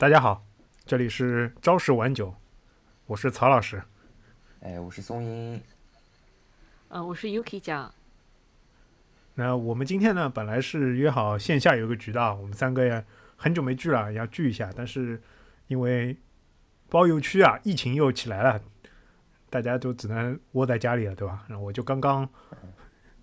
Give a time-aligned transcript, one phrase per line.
[0.00, 0.46] 大家好，
[0.86, 2.34] 这里是朝十晚九，
[3.04, 3.82] 我是曹老师。
[4.62, 5.62] 哎，我是松英。
[6.88, 7.92] 嗯，我是 Yuki 酱。
[9.34, 13.04] 那我们今天呢，本来是约好线下有个局的，我们三个呀
[13.36, 14.70] 很久没聚了，要聚一下。
[14.74, 15.20] 但是
[15.66, 16.16] 因为
[16.88, 18.58] 包邮区啊，疫情又起来了，
[19.50, 21.44] 大家都只能窝在家里了，对吧？
[21.46, 22.26] 然后我就刚刚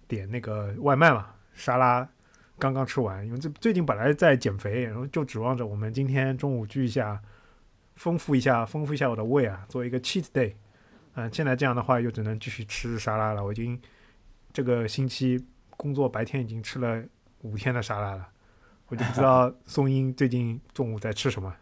[0.08, 2.08] 点那个外卖嘛，沙拉
[2.60, 7.22] 刚刚吃完，因为这最近本来在减肥，然后就指望着我们今天中午聚一下，
[7.96, 10.54] 丰富一下，丰富一下我的胃啊，做一个 cheat day。
[11.16, 13.44] 嗯，现在这样的话又只能继续吃沙拉了。
[13.44, 13.80] 我已经
[14.54, 17.04] 这个星期工作白天已经吃了
[17.42, 18.28] 五天的沙拉了，
[18.88, 21.54] 我就不知道 宋英最近中午在吃什么。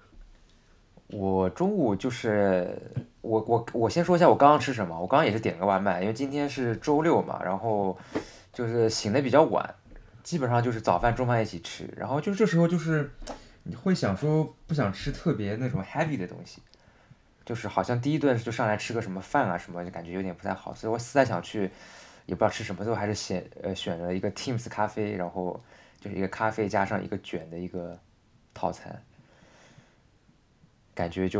[1.08, 2.82] 我中午就是
[3.22, 5.00] 我我我先说一下我刚刚吃什么。
[5.00, 7.98] 我刚刚也是点个外卖，因为今天是周六嘛，然后
[8.52, 9.76] 就是醒的比较晚，
[10.26, 11.88] 基本上就是早饭中饭一起吃。
[11.96, 13.10] 然后就这时候就是
[13.64, 16.62] 你会想说不想吃特别那种 heavy 的东西。
[17.46, 21.70] 就是好像第一顿就上来吃个什么饭啊什么，就感觉有点不太好，所以我实在想去，
[22.26, 25.64] 也不知道吃什么，最后还是选呃选了一个 Teams 咖啡，然后
[26.00, 28.00] 就是一个咖啡加上一个卷的一个
[28.52, 29.00] 套餐，
[30.96, 31.40] 感觉就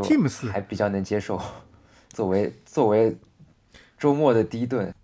[0.52, 1.42] 还比较能接受，
[2.10, 3.16] 作为作为
[3.98, 4.94] 周末的第一顿。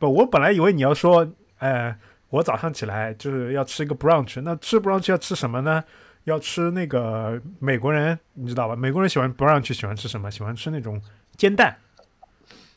[0.00, 1.96] 不，我本来以为你要说，呃，
[2.32, 5.84] 我早上起来就是要吃一个 brunch，那吃 brunch 要吃什么呢？
[6.24, 8.74] 要吃那个美国人，你知道吧？
[8.74, 10.30] 美国人喜欢 brunch，喜欢吃什么？
[10.30, 10.98] 喜欢吃那种
[11.36, 11.76] 煎蛋，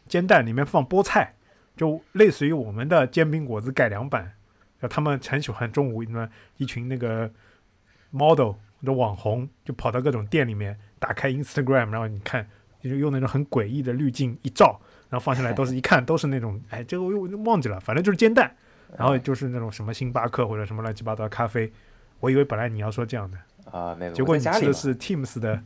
[0.09, 1.35] 煎蛋里面放菠菜，
[1.77, 4.33] 就类似于我们的煎饼果子改良版。
[4.89, 7.31] 他们很喜欢中午那一群那个
[8.11, 12.45] model 的网红，就跑到各种店里面，打开 Instagram，然后你看，
[12.81, 18.53] 就用那种很诡异的滤镜一照，然后放下来都是一看都是那种，哎，这个我又忘记了，反正就是煎蛋，
[18.97, 21.72] 然后就是那种什么星巴克或者什么乱七八糟咖啡。
[22.19, 23.38] 我以为本来你要说这样的
[23.72, 24.14] 啊，没有。
[24.14, 25.61] 结果你吃的是 Teams 的，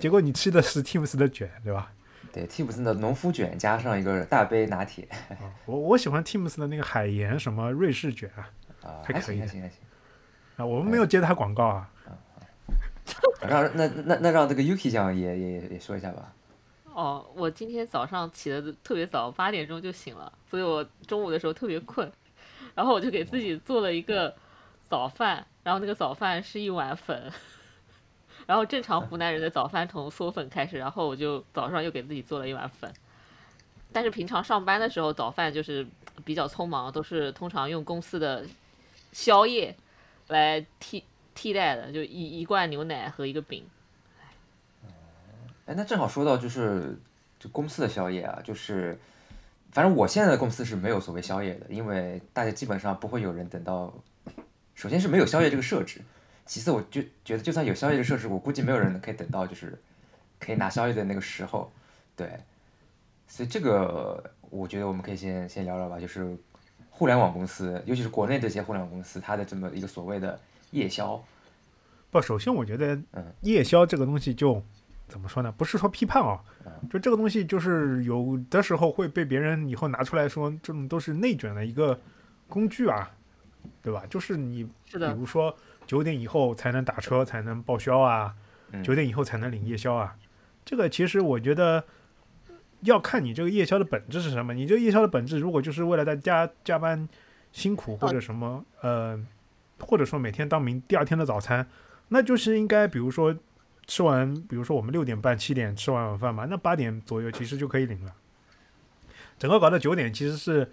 [0.00, 1.92] 结果你吃的是 Teams 的卷，对吧？
[2.32, 5.06] 对，Teams 的农夫卷加上一个大杯拿铁。
[5.66, 8.48] 我我喜欢 Teams 的那个海盐什么瑞士卷啊，
[8.82, 9.78] 啊还可以，还行还行。
[10.56, 11.88] 啊，我们没有接他广告啊。
[13.46, 16.32] 让那那那让这个 Yuki 酱也也也说一下吧。
[16.94, 22.10] 哦，我今天早上起的特别早，八点钟就醒了，所以我中午的时候特别困，
[22.74, 24.34] 然后我就给自己做了一个
[24.82, 25.46] 早饭。
[25.62, 27.30] 然后那个早饭是一碗粉，
[28.46, 32.92] 然后正常湖南人的早饭从嗦粉开始，然后我就早上又给自己做了一碗粉。
[33.92, 35.86] 但是平常上班的时候早饭就是
[36.24, 38.44] 比较匆忙，都是通常用公司的
[39.12, 39.76] 宵夜
[40.26, 43.64] 来替替代的，就一一罐牛奶和一个饼。
[45.66, 46.98] 哎，那正好说到就是
[47.38, 48.98] 就公司的宵夜啊，就是
[49.72, 53.92] 反正我现在的公司是没有所谓宵夜的，因为大家基本上不会有人等到。
[54.74, 56.00] 首先是没有宵夜这个设置，
[56.46, 59.78] 其次我就觉得就算有宵夜的设置，我估计没有人可以等到就是
[60.40, 61.70] 可以拿宵夜的那个时候，
[62.16, 62.38] 对，
[63.28, 66.36] 所以这个我觉得我们可以先先聊聊吧，就是
[66.90, 70.40] 互联网公司，尤其是国内这些互联网公司，它的这么一个所谓的
[70.70, 71.22] 夜宵。
[72.10, 74.62] 不，首先我觉得，嗯，夜宵这个东西就
[75.12, 75.52] 怎么说呢？
[75.52, 76.40] 不是说批判哦，
[76.90, 82.00] 就这个东西就是有的时候会被别人以后拿出来说，这种都是内卷的一个
[82.48, 83.10] 工具啊。
[83.80, 84.02] 对吧？
[84.10, 85.54] 就是你，比如说
[85.86, 88.34] 九点以后才能打车，才能报销啊，
[88.82, 90.16] 九点以后才能领夜宵啊。
[90.64, 91.84] 这个其实我觉得
[92.80, 94.52] 要看你这个夜宵的本质是什么。
[94.52, 97.08] 你这个夜宵的本质，如果就是为了在加加班
[97.52, 99.16] 辛苦或者什么，呃，
[99.78, 101.64] 或者说每天当明第二天的早餐，
[102.08, 103.32] 那就是应该，比如说
[103.86, 108.14] 吃完，比如说我们六点半、七点吃完晚饭嘛，那八点左右其实就可以领了。
[109.38, 110.70] 整个搞到九点，其实是。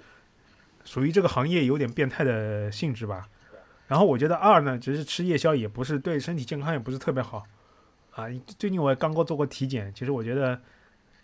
[0.85, 3.29] 属于这个行业有点变态的性质吧，
[3.87, 7.45] 然后我觉得二呢，其实吃夜宵也不是对身体健康也不是特别好，
[8.13, 8.25] 啊，
[8.57, 10.59] 最近我也刚刚做过体检，其实我觉得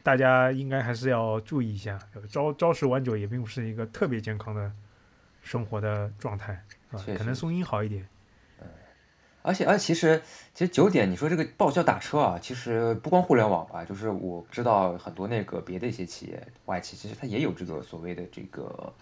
[0.04, 1.98] 大家应该还是要注意一下，
[2.30, 4.72] 朝朝食晚酒也并不是一个特别健康的
[5.42, 8.08] 生活的状态啊，可能松音好一点，嗯，
[9.46, 10.22] 而且而且其实
[10.54, 18.94] 其实九点你说这个报销打车啊，其实不光互联网吧，就是我知道很多那个别的一些企业外企，其实它也有这个所谓的这个。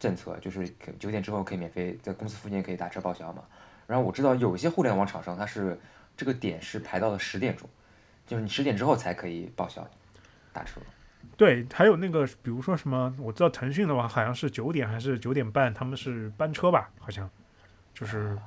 [0.00, 0.66] 政策就是
[0.98, 3.42] 九点之后可以免费在公司附近可以打车报销嘛。
[3.86, 5.78] 然后我知道有一些互联网厂商，它是
[6.16, 7.68] 这个点是排到了十点钟，
[8.26, 9.86] 就是你十点之后才可以报销
[10.54, 10.80] 打车。
[11.36, 16.88] 对，还有那个比如说什么，我知道腾讯的话好像是九点还是九点半，他们是班车吧？
[16.98, 17.28] 好像
[17.92, 18.38] 就是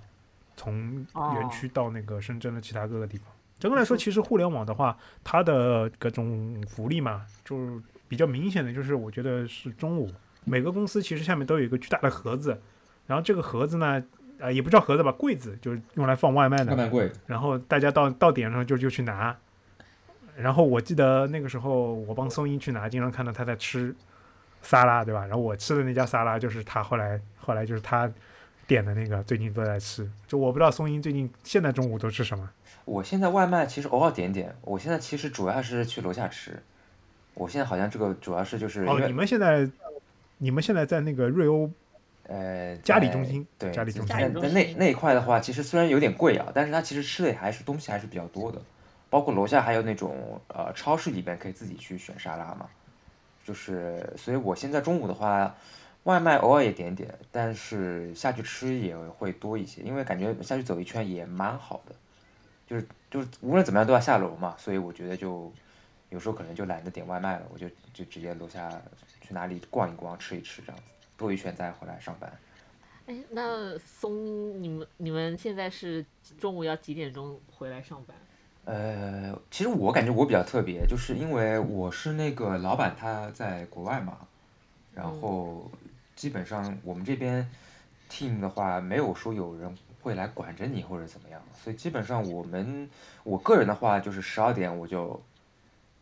[0.55, 1.05] 从
[1.35, 3.27] 园区到那个深圳的其他各个地方。
[3.59, 10.11] 整个来说，其实互联网的话，它的各种福利嘛，就是比较明显的，就是我觉得是中午。
[10.43, 12.61] 每个公司其实下面都有一个巨大的盒子，
[13.07, 14.03] 然后这个盒子呢，
[14.41, 16.71] 啊，也不叫盒子吧，柜子，就是用来放外卖的。
[16.71, 17.09] 外卖柜。
[17.25, 19.33] 然后大家到到点上就就去拿。
[20.35, 23.95] 然后我记得那个时候我帮松英去拿，经常看到他在吃
[24.61, 25.21] 沙拉，对吧？
[25.21, 28.11] 然后我吃的那家沙拉就是他后来后来就是他
[28.67, 30.09] 点的那个，最近都在吃。
[30.27, 32.49] 就我不知道松英最近现在中午都吃什么。
[32.85, 36.61] 我现在外卖其实偶尔点点，我现在其实主要是去楼下吃。
[37.33, 39.69] 我现在好像这个主要是就是哦，你们现在
[40.37, 41.69] 你们现在在那个瑞欧。
[42.25, 44.15] 呃，家里中心，对，家里中心。
[44.15, 48.61] 在那那一块的话，其实虽然有点贵啊，但是它其实吃的还是东西还是比较多的，
[49.09, 52.65] 包括楼下还有那种呃超市里边可以自己去选沙拉嘛，
[53.43, 55.53] 就是所以我现在中午的话，
[56.03, 61.95] 外卖偶尔也点点，但是下去吃也会多一些，因为感觉下去走一圈也蛮好的，
[62.67, 65.51] 就是就是无论怎么样都要下楼嘛，所以我觉得就
[66.09, 68.69] 有时候可能就懒得点外卖了，我就就直接楼下
[69.21, 70.83] 去哪里逛一逛，吃一吃这样子。
[71.15, 72.31] 兜一圈再回来上班。
[73.05, 76.05] 哎，那松，你们你们现在是
[76.39, 78.17] 中午要几点钟回来上班？
[78.65, 84.17] 呃，其实我感觉我比较特别，就是因为我是那个老板，他在国外嘛，
[84.93, 85.69] 然后
[86.15, 87.49] 基本上我们这边
[88.09, 92.89] team 的话，没有说有人会来管着你或者怎么样，所以基本上我们
[93.23, 95.21] 我个人的话，就是十二点我就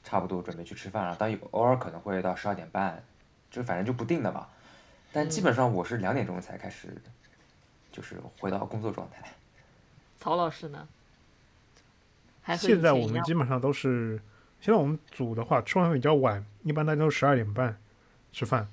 [0.04, 3.04] 差不多准备去吃饭了，但偶尔可能会到十二点半，
[3.50, 4.48] 就反正就不定的嘛。
[5.14, 6.96] 但基本上我是两点钟才开始，
[7.92, 9.24] 就是回到工作状态。
[10.18, 10.88] 曹老师呢？
[12.58, 14.20] 现在我们基本上都是，
[14.60, 17.78] 现在我们组的话吃饭比较晚，一般大家都十二点半
[18.32, 18.68] 吃饭，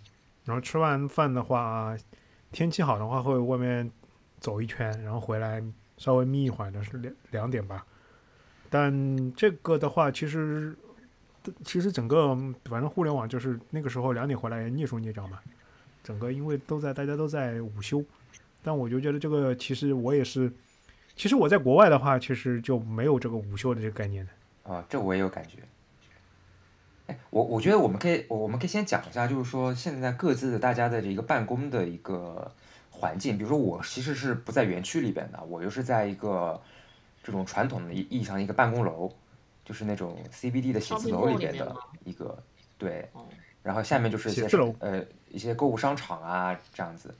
[0.48, 1.94] 然后吃完饭的话，
[2.50, 3.90] 天气好的话会外面
[4.40, 5.62] 走一圈，然后回来
[5.98, 7.84] 稍微眯一会儿的是两两点吧。
[8.70, 10.74] 但这个的话，其实
[11.62, 12.34] 其实整个
[12.64, 15.38] 反正互联网就是那个时候两点回来蹑手蹑脚嘛。
[16.02, 18.02] 整个因为都在大家都在午休，
[18.62, 20.50] 但我就觉得这个其实我也是，
[21.14, 24.72] 其实我在国外的话，其实就没有这个午休的这个概念的。
[24.72, 25.58] 啊，这我也有感觉。
[27.08, 32.50] 哎，我我觉得我们可以，我们可以先讲一下，就是说现在各自的大家的这个办公的一个
[32.90, 33.36] 环境。
[33.36, 36.60] 比如说我其实是不在园区里边的，我又是在一个
[37.22, 39.10] 这种传统的意义上一个办公楼，
[39.64, 42.40] 就是那种 CBD 的写字楼里边的一个，
[42.78, 43.08] 对。
[43.60, 44.46] 然后下面就是一些
[44.78, 47.14] 呃一些购物商场啊这样子，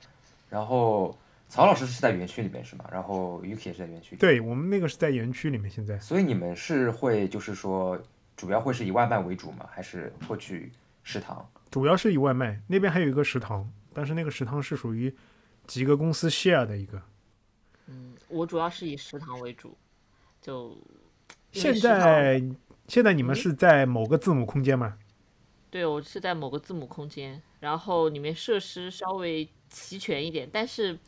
[0.49, 1.15] 然后
[1.49, 2.87] 曹老师是在园区里面是吗？
[2.91, 4.17] 然后 Yuki 也是在园区。
[4.17, 5.99] 对我们那个是在园区里面现在。
[5.99, 8.01] 所以你们是会就是说
[8.39, 9.69] 主要会是以外卖为主吗？
[9.71, 10.71] 还是会去
[11.03, 11.47] 食堂？
[11.73, 15.15] 主要是以外卖，那边还有一个食堂，但是那个食堂是属于
[15.67, 17.03] 几个公司 share 的一个。
[17.89, 19.77] 嗯，我主要是以食堂为主，
[20.41, 20.79] 就
[21.51, 22.41] 现在
[22.87, 24.97] 现在你们是在某个字母空间吗？
[25.69, 30.99] 对，我是在某个字母空间，然后里面设施稍微齐全一点，但是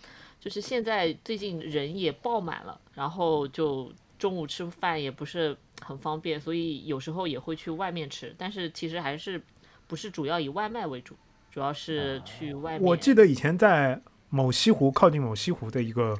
[0.41, 9.43] 就是现在最近人也爆满了，然后就中午吃饭也不是很方便，所以有时候也会去外面吃，但是其实还是
[9.87, 11.17] 不是主要以外卖为主，
[11.51, 12.83] 主要是去外面。
[12.83, 16.15] 我记得以前在某西湖靠近某西湖的一个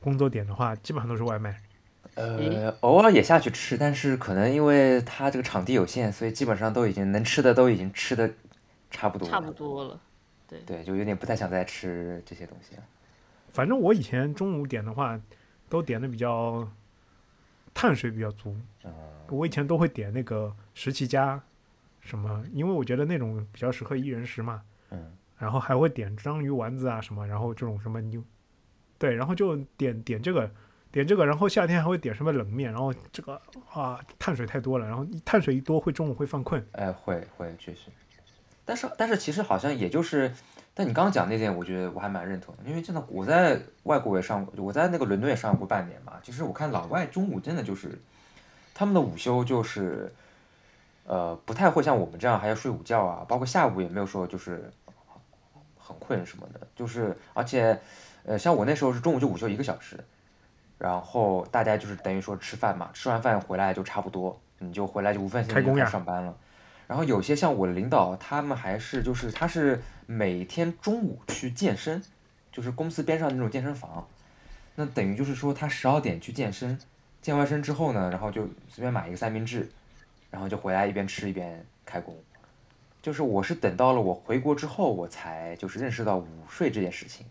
[0.00, 1.60] 工作点的话，基本上都是外卖。
[2.16, 8.28] 呃，偶尔也下去吃，但是可能因为它这个场地有限，所以基本上都已经能吃的都已经吃的
[8.90, 10.00] 差不多，差不多了。
[10.48, 12.82] 对对，就有点不太想再吃这些东西了。
[13.48, 15.20] 反正我以前中午点的话，
[15.68, 16.68] 都点的比较
[17.74, 18.56] 碳水比较足。
[19.28, 21.42] 我以前都会点那个十七加
[22.00, 24.62] 什么，因为我觉得那种比较适合一人食嘛。
[24.90, 25.12] 嗯。
[25.36, 28.22] 然后还会点章鱼丸子啊什么，然后这种什么牛，
[28.98, 30.50] 对，然后就点点这个。
[30.92, 33.34] 点这个，然后夏天还会点什么冷面，然后这个
[33.72, 36.64] 啊碳水太多了，然后碳水一多会中午会犯困。
[36.70, 37.90] 哎，会会确实，
[38.64, 40.32] 但是但是其实好像也就是，
[40.74, 46.14] 但你刚刚讲那点，我觉得我还蛮认同的，因为真的我在外国也上过，我在那个伦敦也上过半年嘛。
[46.22, 47.98] 其实我看老外中午真的就是，
[48.74, 50.12] 他们的午休就是，
[51.04, 54.70] 呃，不太会像我们这样还要睡午觉啊，包括下午也没有说就是
[55.78, 57.78] 很困什么的，就是而且，
[58.24, 59.98] 呃，像我那时候是中午就午休一个小时。
[60.76, 66.36] 然后大家就是等于说吃饭嘛，吃完饭回来就差不多，你就回来就无缝衔接上班了。
[66.88, 72.02] 然后有些像我的领导，他们还是就是他是每天中午去健身，
[72.52, 74.06] 就是公司边上那种健身房。
[74.76, 76.78] 那等于就是说他十二点去健身，
[77.22, 79.70] 健完身之后呢，然后就随便买一个三明治，
[80.30, 82.16] 然后就回来一边吃一边开工。
[83.00, 87.26] 就是我是等到了我回国之后，我才就是认识到午睡这件事情。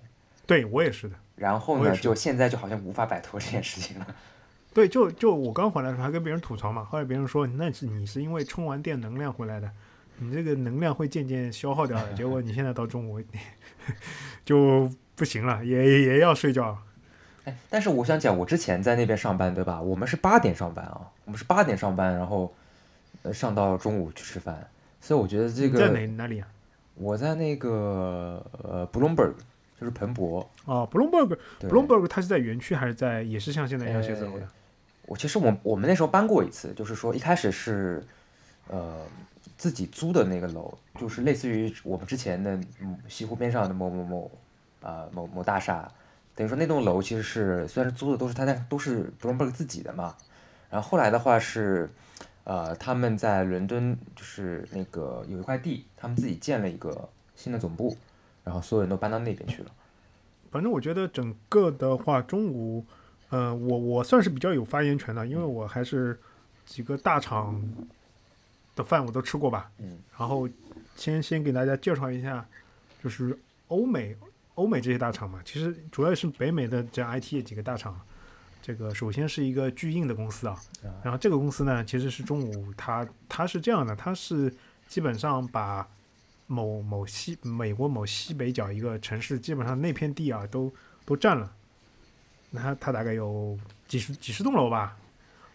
[0.46, 1.16] 对我也是的。
[1.36, 4.08] 然后呢，就现在就好像无法摆脱这件事情了。
[4.74, 9.70] 对，就就我刚回来的时候还跟别人吐槽嘛，后来别人说那是你是因为充完电能量回来的，
[10.20, 12.14] 你这个能量会渐渐消耗掉的。
[12.16, 13.22] 结果你现在到中午
[14.46, 16.78] 就不行了，也也要睡觉。
[17.46, 19.82] 哎，但是我想讲，我之前在那边上班，对吧？
[19.82, 22.54] 我们是八点上班啊，我们是八点上班，然后
[23.24, 24.66] 呃上到中午去吃饭，
[25.02, 26.48] 所以我觉得这个在哪哪里啊？
[26.96, 29.34] 我在那个呃 Bloomberg，
[29.80, 30.50] 就是彭博。
[30.66, 34.48] 哦，Bloomberg，Bloomberg 它是在园区还是在也是像现在一样写字楼的？
[35.06, 38.02] 我其实我我们那时候搬过一次，就是说一开始是
[38.70, 39.02] 呃
[39.58, 42.60] 自己租的那个楼，就是类似于我们之前的
[43.08, 44.32] 西湖边上的某某某
[44.82, 45.90] 啊某某大厦。
[46.36, 50.16] 等于说那栋楼其实是虽然是租的都是他，但都是 Bloomberg 自己的嘛。
[50.70, 51.88] 然后后来的话是，
[52.44, 57.96] 呃，他们在伦敦就是那个有一块地，他们自己建了一个新的总部，
[58.44, 59.70] 然后所有人都搬到那边去了。
[60.50, 62.84] 反正我觉得整个的话，中午，
[63.30, 66.20] 呃，我我算是比较有发言权的，因为我还是
[66.66, 67.62] 几个大厂
[68.76, 69.72] 的饭我都吃过吧。
[69.80, 70.00] 嗯。
[70.18, 70.48] 然后
[70.96, 72.46] 先先给大家介绍一下，
[73.04, 73.38] 就是
[73.68, 74.16] 欧美。
[74.56, 78.00] 欧美这些大厂嘛，其实主要是北美的这样 IT 几个大厂。
[78.62, 80.56] 这个首先是一个巨硬的公司啊，
[81.04, 84.54] 然后这个公司呢，其实是中午它它是这样的，它是
[84.88, 85.88] 基本上把
[86.46, 90.72] 某某西美国某西北角一个城市基本上那片地啊都
[91.04, 91.52] 都占了。
[92.52, 94.96] 那它它大概有几十几十栋楼吧，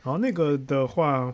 [0.03, 1.33] 然后那个的话，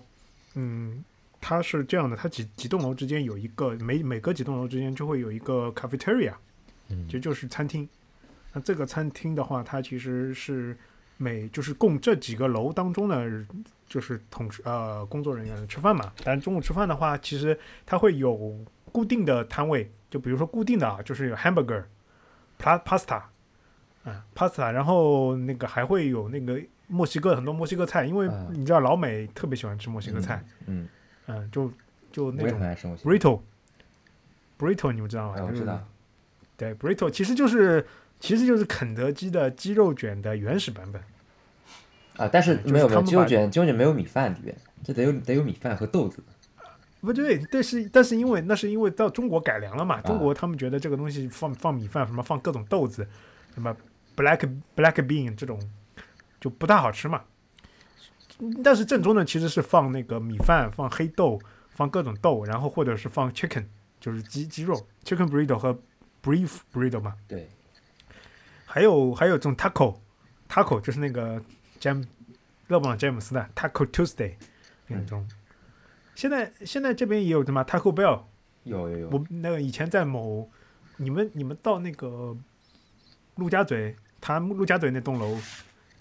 [0.53, 1.03] 嗯，
[1.47, 6.33] 它是这样的，它几几栋楼之间有一个每每隔几栋楼之间就会有一个 cafeteria。
[6.89, 7.87] 其实就是餐厅，
[8.55, 10.75] 那这个餐厅的话，它其实是
[11.19, 13.45] 每就是供这几个楼当中的，
[13.87, 16.11] 就是同事呃工作人员吃饭嘛。
[16.25, 18.59] 但中午吃饭的话，其实它会有
[18.91, 21.85] 固定的摊位，就比如说固定的啊，就是有 hamburger、
[22.59, 23.23] pasta
[24.05, 30.89] 啊 pasta，然后那个还会有那个墨西哥很多墨西哥菜，因为你知道老美特别喜欢吃墨西哥菜，嗯嗯，
[31.51, 31.73] 就
[32.13, 32.61] 就那种
[33.03, 35.45] burrito，burrito 你们知道吗？
[35.47, 35.83] 我知道。
[36.57, 37.87] 对，burrito 其实就是，
[38.21, 41.03] 其实就是肯德基的鸡肉卷的原始版本。
[42.17, 46.23] 啊，但是没有没有鸡肉卷，鸡肉卷没有米饭里面，这得有得有米饭和豆子。
[47.01, 53.07] 不对，但是但是因为那是因为到中国改良了嘛，中国他们觉得这个东西放放米饭什么放各种豆子，
[53.53, 53.77] 什么
[54.17, 55.61] black black bean 这种
[56.41, 57.23] 就不大好吃嘛。
[58.63, 63.65] 但是正宗的其实是放那个米饭，放黑豆，放各种豆，然后或者是放 chicken，
[64.01, 64.75] 就是鸡鸡肉
[65.05, 65.79] chicken burrito 和。
[66.27, 67.47] Brief burrito 嘛，对，
[68.65, 71.39] 还有还有这种 taco，taco 就是那个
[71.79, 72.03] 詹
[72.69, 74.33] 勒布朗詹姆斯的 Taco Tuesday
[74.87, 75.29] 那种。
[76.15, 78.23] 现在现在这边也有什么 Taco Bell，
[78.63, 79.11] 有有有。
[79.11, 80.51] 我那个以前在某，
[80.97, 82.35] 你们你们到那个
[83.35, 85.37] 陆家嘴，他陆家嘴那栋楼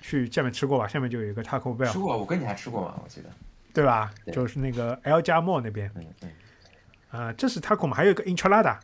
[0.04, 0.86] 去下面吃过吧？
[0.86, 1.92] 下面就有一个 Taco Bell。
[1.92, 3.00] 吃过，我跟你还吃过嘛？
[3.02, 3.30] 我记得。
[3.74, 4.14] 对吧？
[4.34, 5.90] 就是那个 L 加莫那边。
[5.96, 6.32] 嗯嗯。
[7.10, 7.96] 啊，这是 Taco 嘛？
[7.96, 8.78] 还有一个 Enchilada。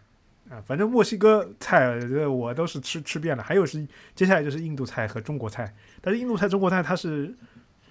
[0.50, 1.96] 啊，反正墨西哥菜
[2.26, 3.86] 我都是吃吃遍了，还有是
[4.16, 5.72] 接下来就是印度菜和中国菜，
[6.02, 7.28] 但是印度菜、中国菜它是，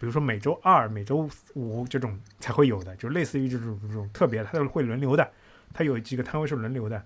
[0.00, 5.30] 比如说每周二、每周五这种才会有的，就类似于这种这种特别，它会轮流的，
[5.72, 7.00] 它有几个摊位是轮流的，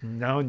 [0.00, 0.42] 嗯，然后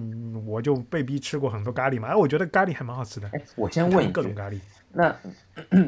[0.46, 3.30] 我就被逼吃过很多咖喱嘛，哎，我觉得咖喱还蛮好吃的。
[3.34, 4.58] 哎，我先问一各种咖喱，
[4.96, 5.14] 那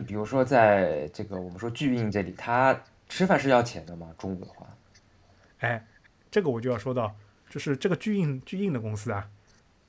[0.06, 4.14] 比如说在这个我们说巨印这里，他吃饭是要钱的吗？
[4.18, 4.68] 中午的话？
[5.60, 5.84] 哎，
[6.30, 7.16] 这个我就要说到。
[7.50, 9.26] 就是这个巨印巨印的公司啊，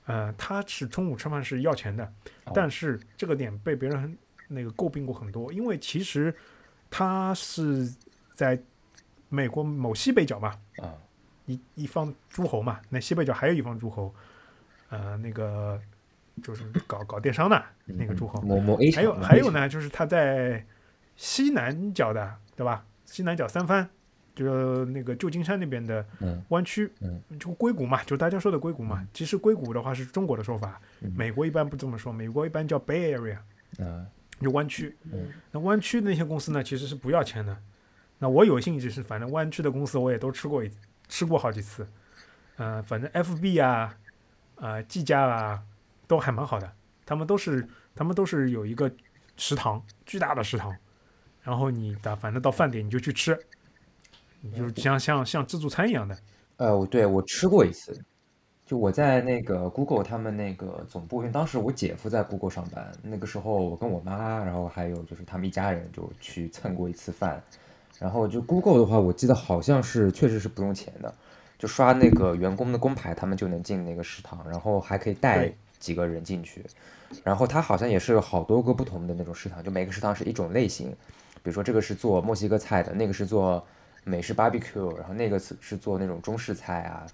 [0.06, 2.12] 呃，他是中午吃饭是要钱的，
[2.54, 6.32] 但是这个点被别人那个诟病过很多，因为其实
[6.88, 7.92] 他是
[8.34, 8.56] 在
[9.28, 10.94] 美国某西北角嘛，啊，
[11.46, 14.14] 一一方诸侯嘛，那西北角还有一方诸侯，
[14.90, 15.78] 呃，那个
[16.42, 20.64] 就是搞搞电商的那个诸侯，某某 A 还有还有呢，就是他在
[21.16, 22.84] 西南角的，对吧？
[23.04, 23.88] 西南角三藩。
[24.34, 26.06] 就是那个旧金山那边的
[26.50, 26.88] 湾区，
[27.40, 29.04] 就硅谷嘛，就大家说的硅谷嘛。
[29.12, 33.36] 其实硅谷的话是中国的说法，美国一般不这么说，美国一般叫 Bay Area，
[34.40, 34.96] 就湾区。
[35.50, 37.56] 那湾区那些公司呢，其实是不要钱的。
[38.20, 40.70] 那我有幸就是，反正湾区的公司我也都吃过一
[41.08, 41.84] 吃过好几次。
[42.58, 43.92] 呃，反正 FB 啊，
[44.54, 45.60] 啊，技嘉啊，
[46.08, 46.72] 都还蛮好的。
[47.06, 48.90] 他们都是他们都是有一个
[49.36, 50.74] 食堂，巨大的食堂，
[51.42, 53.38] 然后你的反正到饭点你就去吃。
[54.56, 56.16] 就是像像像自助餐一样的，
[56.58, 58.00] 呃，对我吃过一次，
[58.64, 67.42] 就我在那个 Google 他们那个总部，因为当时我姐夫在 Google 上班，那个时候我跟我妈，然后还有就是他们一家人就去蹭过一次饭，
[67.98, 71.12] 然后就 Google 的话，我记得好像是确实是不用钱的，
[71.58, 76.64] 就刷那个员工的工牌，他们就能进那个食堂，然后还可以带几个人进去，
[77.24, 80.90] 然后它好像也是好多个不同的那种食堂，就每个食堂是一种类型，
[81.42, 83.66] 比如说这个是做墨西哥菜的，那个是做。
[84.04, 87.04] 美式 barbecue，然后那个是是做那种中式菜啊，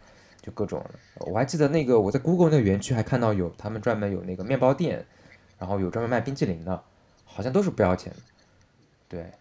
[0.40, 0.84] 就各种。
[1.26, 5.04] 我还记得那个我在 Google 那个园区还看到有他们专门有那个面包店，
[5.58, 6.80] 然后有专门卖冰淇淋的，
[7.24, 8.18] 好像都是不要钱的。
[9.08, 9.32] 对，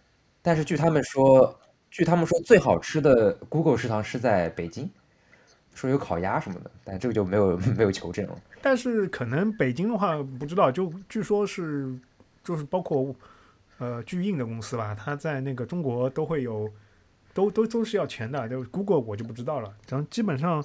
[0.42, 1.56] 但是据他们说，
[1.92, 4.90] 据他们说最好吃的 Google 食堂是在北京，
[5.74, 8.36] 说有烤鸭什么的，但这个就没有 没有求证了。
[8.62, 11.94] 但是可能北京的话不知道，就据说是
[12.42, 13.14] 就是包括
[13.78, 16.70] 呃巨印的公司吧，它在那个中国都会有，
[17.34, 18.48] 都都都是要钱的。
[18.48, 20.64] 就 Google 我就不知道了，然后基本上，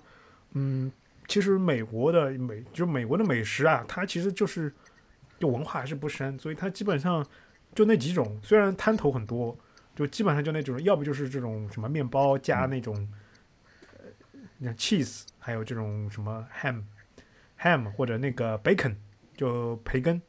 [0.54, 0.92] 嗯，
[1.28, 4.72] 其实美国的美就美国的美食啊，它其实就是
[5.40, 7.26] 就文化还是不深，所以它基本上。
[7.76, 9.56] 就那几种，虽然摊头很多，
[9.96, 13.08] 就基本上就那种，要不就是这种什么面包加那种，呃，
[14.60, 18.96] 那 cheese，还有这种什么 ham，ham 或者那个 bacon，
[19.36, 20.22] 就培根，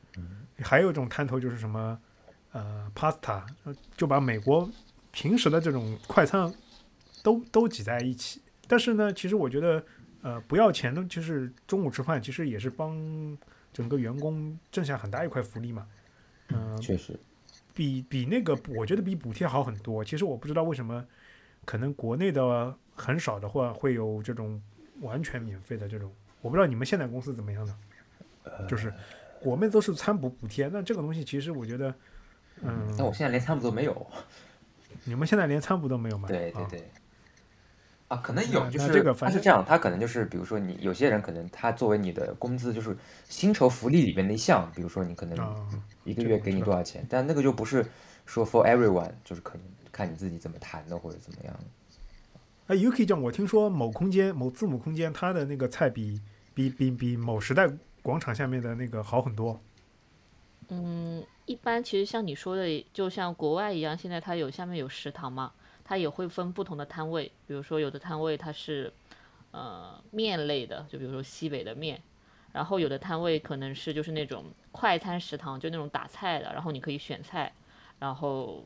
[0.63, 2.01] 还有一种摊头就是什么，
[2.53, 3.45] 呃，pasta，
[3.97, 4.71] 就把美国
[5.11, 6.53] 平时的这种快餐
[7.23, 8.41] 都都挤在一起。
[8.69, 9.85] 但是呢，其实我觉得，
[10.23, 13.37] 呃，不要钱的，就是中午吃饭，其实也是帮
[13.73, 15.87] 整个员工挣下很大一块福利嘛。
[16.51, 17.19] 嗯，确实。
[17.75, 20.05] 比比那个，我觉得比补贴好很多。
[20.05, 21.05] 其实我不知道为什么，
[21.65, 24.61] 可能国内的很少的话会有这种
[25.01, 26.13] 完全免费的这种。
[26.43, 28.93] 我不知道你们现在公司怎么样的，就是
[29.43, 30.69] 我们都是餐补补贴。
[30.69, 31.95] 那这个东西其实我觉得，
[32.63, 34.07] 嗯，那我现在连餐补都没有。
[35.05, 36.29] 你们现在连餐补都没有吗？
[36.29, 36.91] 对对对。
[38.09, 42.97] 啊，可能有，就是这个他是这样，他可能就是比如说你有些人可能他作为你的工资就是
[43.29, 45.39] 薪酬福利里面的一项，比如说你可能
[46.03, 47.87] 一个月给你多少钱，但那个就不是
[48.27, 51.55] 说 for everyone，就是可能看你自己怎么谈的或者怎么样。
[52.71, 56.21] 哎，UK 酱，我听说某空间某字母空间它的那个菜比
[56.55, 57.69] 比比比某时代
[58.01, 59.61] 广场下面的那个好很多。
[60.69, 65.51] 嗯，一般其实像你说的，就像国外一样，现在它有下面有食堂嘛。
[65.83, 68.93] 它也会分不同的摊位，比如说有的摊位它是，
[69.51, 72.01] 呃，面类的，就比如说西北的面，
[72.53, 77.53] 然后有的摊位可能是就是那种快餐食堂，就那种打菜的，然后你可以选菜，
[77.99, 78.63] 然后，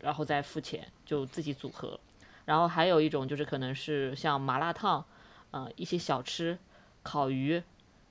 [0.00, 2.00] 然后再付钱，就自己组合。
[2.44, 5.04] 然后还有一种就是可能是像麻辣烫，
[5.50, 6.58] 呃，一些小吃，
[7.02, 7.62] 烤鱼，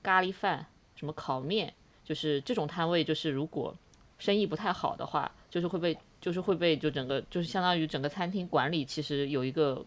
[0.02, 0.66] 咖喱饭，
[0.96, 3.76] 什么烤面，就是这种摊位，就是如果
[4.18, 5.98] 生意不太好的话，就是会被。
[6.22, 9.86] 就是会被就整个就是相当于整个餐厅管理，其实有一个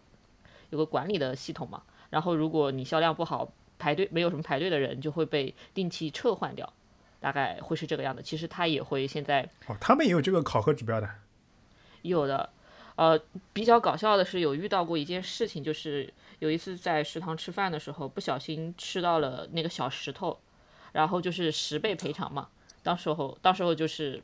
[0.71, 1.83] 有个管理的系统嘛。
[2.09, 6.73] 然后如果你销量不好，排队没有什么排队的人，就会被定期撤换掉，
[7.19, 8.23] 大概会是这个样子。
[8.23, 11.07] 其实他也会现在哦，他们也有这个考核指标的。
[12.01, 12.49] 有的，
[12.95, 13.19] 呃，
[13.53, 20.39] 比较搞笑的是有遇到过一件事情，就是有一次在食堂吃饭的时候，不小心吃到了那个小石头，
[20.91, 22.49] 然后就是十倍赔偿嘛。
[22.81, 24.21] 到时候到时候就是。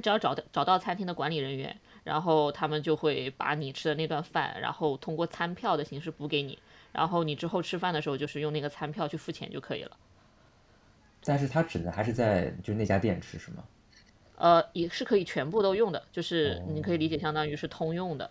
[0.00, 6.56] 只要找到找到餐厅的管理人员，然后他们就会把你吃的那顿饭，然后通过餐票的形式补给你，
[6.92, 9.96] 然后你之后吃饭的时候就是用那个餐票去付钱就可以了。
[11.24, 13.64] 但是他只能还是在就那家店吃是吗？
[14.40, 18.30] 呃，也是可以全部都用的，就是你可以理解相当于是通用的。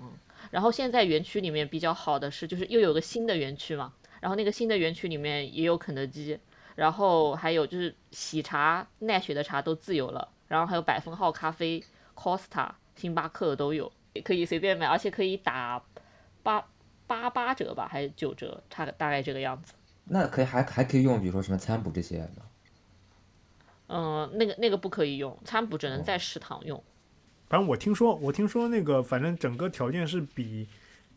[0.00, 0.10] 嗯，
[0.50, 6.38] 然后现在园区里面比较好的是，就是又有个新的园区嘛，然后那个新的园区里面也有肯德基，
[6.74, 10.28] 然后还有就是喜茶、奈雪的茶都自由了。
[10.48, 11.82] 然后还有百分号咖啡、
[12.14, 15.82] Costa、星巴克都有，也可以随便买，而且可以打
[16.44, 16.64] 八
[17.08, 19.74] 八八折吧，还是九折，差大概这个样子。
[20.04, 22.24] 那可以还还可以用，比如说什么餐补这些
[23.88, 26.82] 嗯，那个那个不可以用，餐补只能在食堂用。
[27.48, 30.68] 反正我听说，我听说那个，反正整个条件是比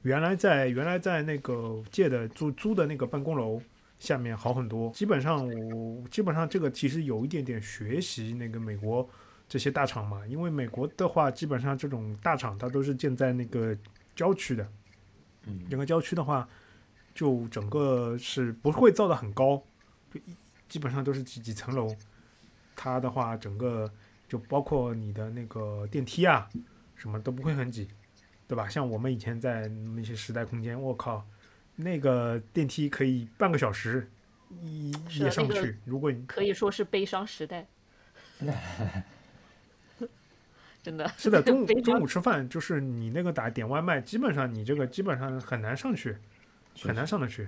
[0.03, 3.61] 原来在原来在那个借的租租的那个办公楼。
[3.99, 9.05] 下面好很多，基本上我基本上这个其实有一点点学习那个美国
[9.45, 13.77] 这些大厂嘛，因为美国的话基本上这种大厂它都是建在那个
[14.15, 14.65] 郊区的，
[15.47, 16.47] 嗯，整个郊区的话
[17.13, 19.61] 就整个是不会造的很高，
[20.13, 20.21] 就
[20.69, 21.93] 基本上都是几几层楼，
[22.81, 23.91] 它的话整个
[24.29, 26.47] 就包括你的那个电梯啊
[26.95, 27.89] 什么都不会很挤，
[28.47, 28.69] 对吧？
[28.69, 31.25] 像我们以前在那些时代空间，我靠。
[31.75, 34.09] 那个电梯可以半个小时
[34.61, 35.77] 一也上不去。
[35.85, 37.65] 如果你可以说是悲伤时代，
[40.81, 41.41] 真的 是的。
[41.41, 46.15] 中午中午吃饭就是你那个打点外卖，基本上你这个基本上很难上去，
[46.81, 47.47] 很难上得去。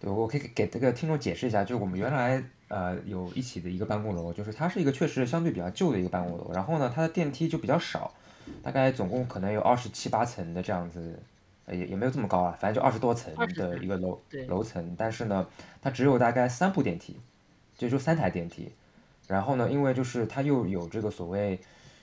[0.00, 8.12] 对，我可以给这个听众解释一下，就是我们原来呃有一起的一个办公楼，就是它是一个确实相对比较旧的一个办公楼，然后呢，它的电梯就比较少，
[8.62, 11.18] 大概总共可能有二十七八层的这样子。
[11.70, 15.46] 也也没有这么高啊，反正就二十多层的一个楼楼层，但是呢，
[15.80, 17.16] 它只有大概三部电梯，
[17.78, 18.72] 就就三台电梯。
[19.28, 21.60] 然后呢，因为就是它又有这个所谓，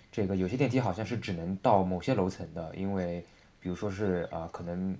[0.10, 3.25] 这个有些电梯好像是只能到某些楼层的，因为
[3.60, 4.95] 比如说是啊，可能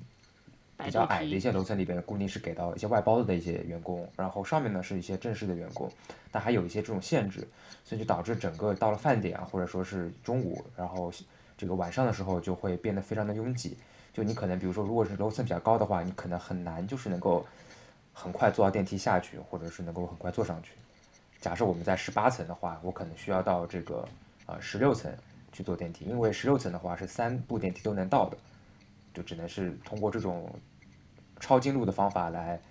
[0.84, 5.92] 比较矮的一些楼层里边，固定是给到一些外包的一些员工，然后上面呢是一些正式的员工，
[6.32, 7.48] 但还有一些这种限制，
[7.84, 11.12] 所以就导致整个到了饭点啊，或者说是中午，然后
[11.58, 13.78] 这个晚上的时候就会变得非常的拥挤。
[14.14, 17.46] 就你可能比如说，如果是楼层比较高的话，你可能很难就是能够
[18.14, 20.72] 很快坐到电梯下去，或者是能够很快坐上去。
[21.40, 24.08] 假设我们在十八层的话，我可能需要到这个
[24.48, 25.12] 呃十六层
[25.52, 28.38] 去坐电梯，因为十六层的话是三部电梯都能到的。
[29.18, 30.48] 就只能是通过这种
[31.40, 32.62] 抄近路的方法来，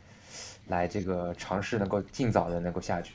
[0.68, 3.14] 来这个尝试能够尽早的能够下去。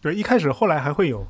[0.00, 1.26] 对，一开始后来还会有，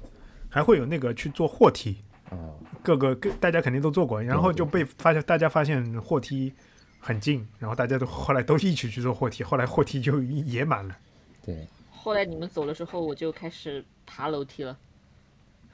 [0.51, 1.97] 还会有那个去做货梯，
[2.31, 6.53] 嗯，各个各大家肯定都做过，然后就被发现大家发现货梯
[7.01, 10.95] 很近，然后大家都后来都一起去做货梯，后来货梯就也满了。
[11.43, 14.77] 对，后来你们走了之后，我就开始爬楼梯了。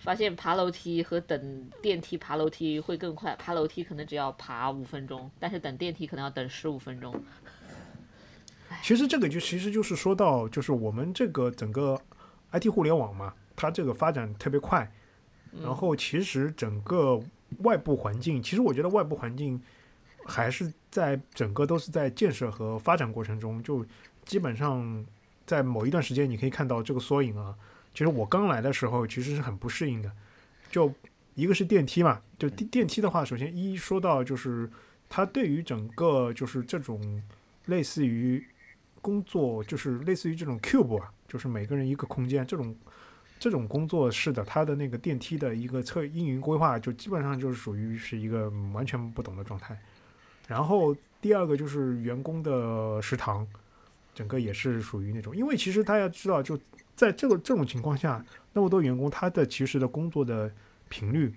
[0.00, 7.14] 发现爬楼梯和等电梯爬楼梯会更快，爬楼梯可能只要爬五分钟，但是等电梯可能要等十五分钟。
[8.82, 12.00] 其实这个就其实就是说到，就是我们这个整个
[12.52, 14.90] IT 互联网嘛，它这个发展特别快，
[15.62, 17.20] 然后其实整个
[17.58, 19.60] 外部环境，其实我觉得外部环境
[20.24, 23.84] 还是在整个都是在建设和发展过程中，就
[24.24, 25.04] 基本上
[25.44, 27.54] 在某一段时间你可以看到这个缩影啊。
[27.92, 30.10] 其实我刚来的时候其实是很不适应的，
[30.70, 30.92] 就
[31.34, 34.70] 一个是电梯嘛，就电电梯的话，首先一说到就是
[35.08, 37.22] 它对于整个就是这种
[37.66, 38.46] 类似于
[39.00, 42.74] 工作，就是类似于这种 cube 啊，就是每个人一个空间这种
[43.38, 49.76] 这种工作室的，它的那个电梯的一个测运营规划，就基本上就是属于是一个完全不懂的状态。
[50.46, 53.46] 然后第二个就是员工的食堂，
[54.14, 56.56] 整个也是属于那种，因为其实大家知道就。
[57.00, 60.52] 在这个这种情况下，那么多员工，他的其实的工作的
[60.90, 61.34] 频率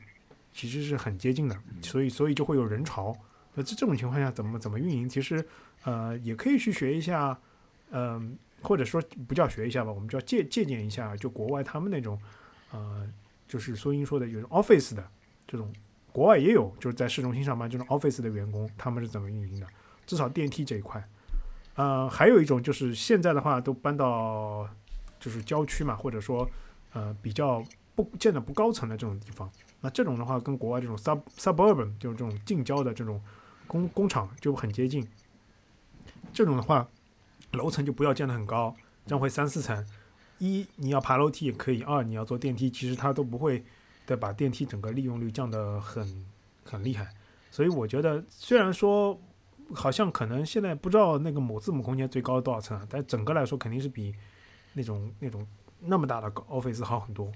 [0.52, 3.16] 其实是很接近的，所以所以就会有人潮。
[3.54, 5.08] 那这这种情况下怎么怎么运营？
[5.08, 5.42] 其实
[5.86, 7.40] 呃也可以去学一下，
[7.92, 12.20] 嗯，或者说不叫学一下吧，我们叫借借鉴一下，就国外他们那种
[12.74, 13.10] 呃，
[13.48, 15.08] 就是苏英说的有 office 的
[15.48, 15.72] 这种，
[16.12, 19.68] 国外也有，就是在市中心上班这种 office 的员工，他们是怎么运营的？
[20.06, 21.02] 至少电梯这一块，
[21.76, 24.70] 呃，还有一种就是现在的话都搬到。
[25.24, 26.46] 就是郊区嘛，或者说，
[26.92, 27.64] 呃，比较
[27.96, 33.22] 不建的不高层的这种地方，那这种的话，跟国外这种 sub suburban 就是这种近郊的这种
[33.66, 35.08] 工工厂就很接近。
[36.34, 36.86] 这种的话，
[37.54, 39.86] 楼层就不要建的很高，这样会三四层。
[40.40, 43.64] 一你要爬楼梯也可以，二你要坐电梯，其实它都不会
[44.06, 46.26] 的把电梯整个利用率降得很
[46.66, 47.08] 很厉害。
[47.50, 49.18] 所以我觉得，虽然说
[49.74, 54.14] 好像可能现在不知道那个某字母空间最高多少层，但整个来说肯定是比。
[54.74, 55.46] 那种那种
[55.80, 57.32] 那么大的 office 好很多，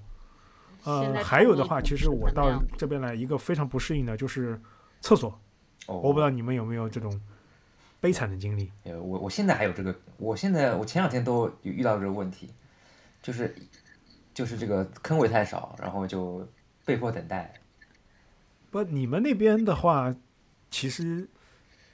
[0.84, 4.60] 呃，还有的话，其实我到这边来一个非常不适应的就是
[5.02, 5.39] 厕所，
[5.86, 7.21] 我不知道你们有没有这种
[8.00, 8.71] 悲惨的经历。
[8.84, 12.50] 呃，我我现在还有这个，我现在我前两天都有遇到这个问题，
[13.21, 13.54] 就是
[14.34, 16.47] 就是这个坑位太少，然后就
[16.86, 17.54] 被迫等待。
[18.71, 20.15] 不，你们那边的话，
[20.71, 21.28] 其实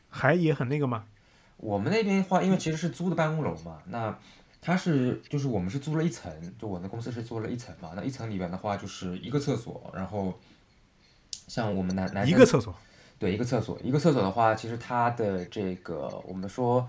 [0.07, 1.05] 还也很那个吗？
[1.57, 4.17] 我们那边话，因为其实是租的办公楼嘛，那。
[4.63, 7.91] 它是就是我们是租了一层，就我们公司是租了一层嘛。
[7.95, 10.33] 那一层里边的话就是一个厕所，然后
[11.47, 12.73] 像我们男男一个厕所，
[13.19, 16.87] 对，一个厕所，一个厕所的话，其实它的这个我们说，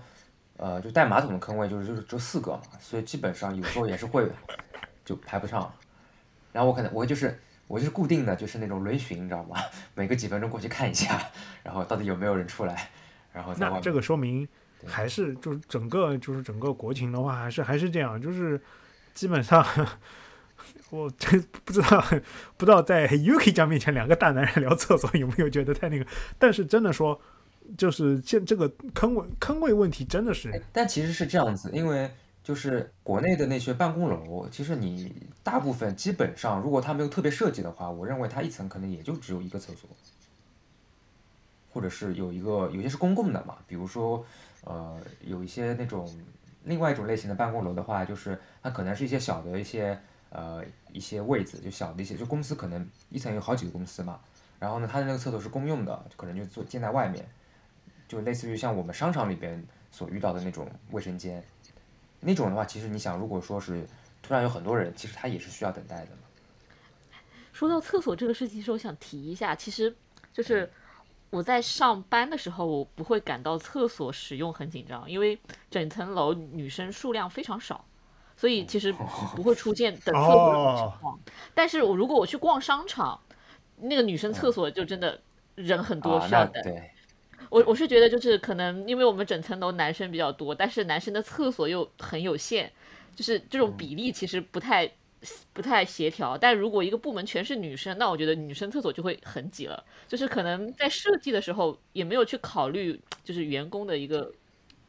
[0.55, 4.25] 呃，就带马桶的坑位就是就是只有四个嘛，所以基本上有时候也是会
[5.03, 5.69] 就排不上。
[6.53, 9.57] 然后我可能我就是我就是固定的就是那种轮巡，你知道吗？
[9.93, 11.21] 每隔几分钟过去看一下，
[11.61, 12.89] 然后到底有没有人出来，
[13.33, 14.47] 然后那这个说明。
[14.85, 18.61] 还是就是整个就是整个国情的话，还是还是这样，就是
[19.13, 19.65] 基本上
[20.89, 22.03] 我这不知道
[22.57, 26.05] 不知道在 UK 家面前两个大男人聊厕所有没有觉得太那个？
[26.39, 27.19] 但是真的说，
[27.77, 30.63] 就是现这个坑位坑位问题真的是。
[30.71, 32.09] 但其实是这样子，因为
[32.43, 39.89] 就是国内的那些办公楼，其实你大部分基本上，如果它没有特别设计的话，我认为它一层可能也就只有一个厕所，
[41.71, 44.25] 或者是有一个有些是公共的嘛，比如说。
[44.65, 46.07] 呃，有一些那种
[46.63, 49.97] 另外一种类型的办公楼的话，就是它可能是一些小的一些
[50.31, 54.19] 呃一些位子，就小的一些，就公司可能一层有好几个公司嘛。
[54.59, 57.23] 然后呢，它的那个厕所是公用的，可能就做建在外面，
[58.07, 61.43] 就类似于像我们商场里边所遇到的那种卫生间。
[62.19, 63.85] 那种的话，其实你想，如果说是
[64.23, 67.19] 突然有很多人，其实他也是需要等待的嘛。
[67.53, 69.95] 说到厕所这个事情，是我想提一下，其实
[70.33, 70.67] 就是。
[71.29, 75.37] 我在上班的时候，我不会感到厕所使用很紧张，因为
[75.69, 77.83] 整层楼女生数量非常少，
[78.37, 78.93] 所以其实
[79.35, 81.19] 不会出现等厕所的情况。
[81.53, 83.19] 但是我如果我去逛商场，
[83.77, 85.19] 那个女生厕所就真的
[85.55, 86.63] 人很多，需要等。
[87.49, 92.71] 我我是觉得就是可能因为我们整层楼男生比较多，但是男生的厕所又很有限，
[93.15, 94.89] 就是这种比例其实不太
[95.53, 96.37] 不太协调。
[96.37, 99.83] 但如果一个部门全是女生，那我觉得女生厕所就会很挤了。
[100.07, 104.31] 就是可能在设计的时候也没有去考虑就是员工的一个。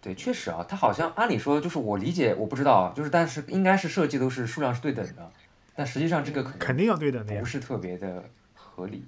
[0.00, 5.32] 对，确实啊，他好像按理说就是我理解，我不知道，就是但是应该是设计都是数量是对等的，
[5.74, 8.22] 但实际上这个肯定要对等的，不是特别的
[8.54, 9.04] 合理。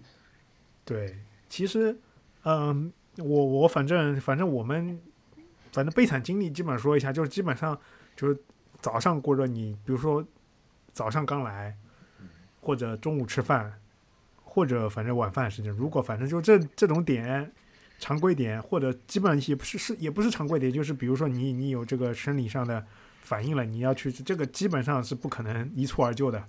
[0.85, 1.97] 对，其实，
[2.45, 5.01] 嗯，我我反正反正我们
[5.71, 7.79] 反正悲惨经历基本上说一下，就是基本上
[8.17, 8.37] 就是
[8.81, 10.25] 早上过着你，比如说
[10.93, 11.77] 早上刚来，
[12.61, 13.73] 或者中午吃饭，
[14.43, 17.53] 或者反正晚饭时间，如果反正就这这种点。
[18.01, 22.87] 常规点或者基本上也不是是也不是常规点，就是比如说你你有这个生理上的
[23.23, 26.41] 反应了，你要去这个基本上是不可能一蹴而就的。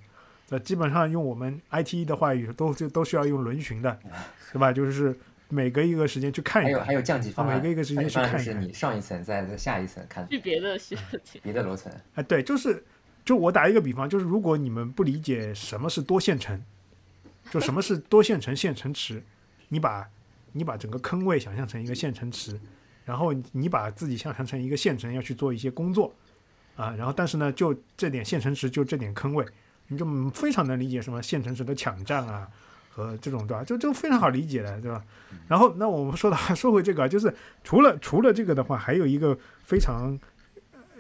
[0.50, 3.98] 那基本上用我们 IT 的话语都就都需要用轮巡的，
[4.54, 4.72] 对吧？
[4.72, 5.18] 就是
[5.50, 6.76] 每隔一个时间去看一看。
[6.76, 7.58] 还有还有降级方案。
[7.58, 8.40] 每隔一个时间去看一看。
[8.40, 10.30] 是你上一层再下一层看。
[10.30, 10.80] 去别的
[11.42, 11.92] 别的楼层。
[12.14, 12.84] 哎，对，就是
[13.24, 16.64] 就我打一个比方，就是如果你们不理解什么是多线程，
[17.52, 19.24] 就什么是多线程线程池，
[19.70, 20.08] 你把。
[20.54, 22.60] 你把整个坑位想象成一个线程池，
[23.06, 26.12] 然后你把自己想象成一个线程要去做一些工作，
[26.76, 29.46] 啊，然后但是呢，就这点线程池，就这点坑位，
[29.90, 32.48] 你就非常能理解什么线程池的抢占啊
[32.90, 33.64] 和这种对吧？
[33.64, 35.06] 就就非常好理解的对吧？
[35.48, 37.32] 然后那我们说到说回这个，就是
[37.64, 40.20] 除了除了这个的话，还有一个非常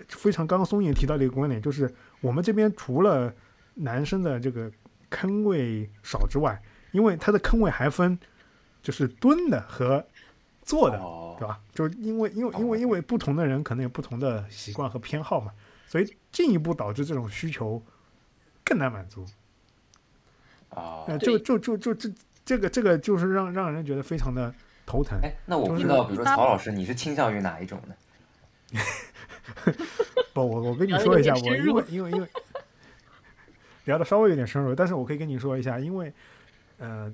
[0.10, 3.34] 非常刚刚松野提到的一个观点，就是我们这边除了
[3.75, 4.71] 男生的这个
[5.10, 8.17] 坑位少之外，因为它的坑位还分。
[8.82, 10.08] 就是蹲的和
[10.63, 10.97] 坐的，
[11.38, 11.60] 对吧？
[11.73, 15.51] 就因为因为因为因为不同的人可能有不同的习惯和偏好嘛，
[15.86, 17.84] 所以进一步导致这种需求
[18.63, 19.25] 更难满足。
[20.69, 22.10] 啊，就就就就这
[22.45, 24.55] 这个这个就是让让人觉得非常的
[24.86, 25.19] 头疼。
[25.21, 27.93] 哎，那我不知道，比如说曹老师，你是倾向于哪一种呢？
[30.47, 32.28] 不，我我跟你说一下，我因为因为因为
[33.86, 36.13] 聊的稍微有点深入，但是我可以跟你说一下，因为
[36.78, 37.13] 呃，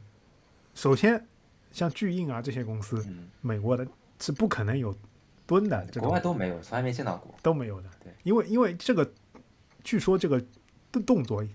[0.74, 1.26] 首先。
[1.72, 3.06] 像巨印啊这些公司，
[3.42, 3.86] 美国的
[4.22, 4.96] 是不可能有
[5.46, 7.90] 蹲的，国外都没有，从来没见到过，都没有的。
[8.02, 9.12] 对，因为因为这个，
[9.84, 10.42] 据说这个
[10.90, 11.46] 动动作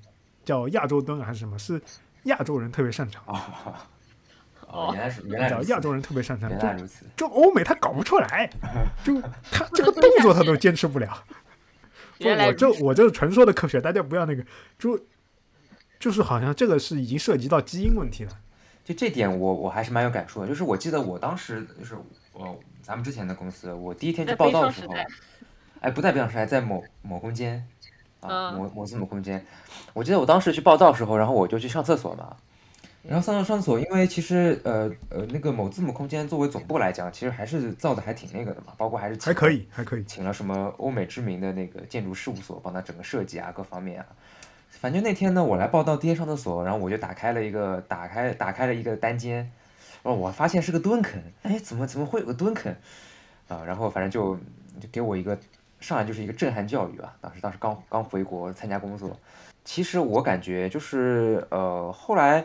[0.44, 1.80] 叫亚洲蹲还是什么，是
[2.24, 3.24] 亚洲人特别擅长。
[4.68, 7.06] 哦，原来是原来叫亚洲人特别擅长，原来如此。
[7.16, 8.50] 就欧美他搞不出来，
[9.02, 9.18] 就
[9.50, 11.24] 他 这个动作他都坚持不了。
[12.20, 14.44] 我就我就是纯说的科学，大家不要那个，
[14.78, 14.98] 就
[15.98, 18.30] 就是好像这个是已经涉及到基因问题了。
[18.84, 20.48] 就这点，我我还是蛮有感触的。
[20.48, 21.94] 就是我记得我当时就是
[22.32, 24.94] 我咱们之前的公司，我第一天去报道的时候，
[25.80, 27.64] 哎，不在北上时代，在某某空间
[28.20, 29.44] 啊，某某字母空间。
[29.92, 32.36] 我记得我当时去报道的时候，然后我就去上厕所嘛。
[33.02, 44.06] 然后上上上厕所，因为其实呃呃那个某字母空间作为总部来讲，其实还是造的还挺那个的嘛，包括还是还可以还可以，请了什么欧美知名的那个建筑事务所帮他整个设计啊各方面啊。
[44.68, 49.50] 反正那天呢，我来报道，第一天上厕所，然后我就打开了一个，打开打开了一个单间，
[50.02, 52.74] 哦，我发现是个蹲坑，哎，怎么怎么会有个蹲坑？
[53.48, 54.36] 啊，然后反正就
[54.78, 55.36] 就给我一个
[55.80, 57.12] 上来就是一个震撼教育啊！
[57.20, 59.18] 当时当时刚刚回国参加工作，
[59.64, 62.44] 其实我感觉就是呃，后来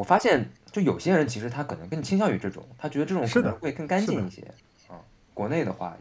[0.00, 4.40] 我发现，就有些人其实他可能更倾向于这种，他觉得这种可能会更干净一些
[4.88, 4.96] 啊。
[5.34, 5.94] 国内的话，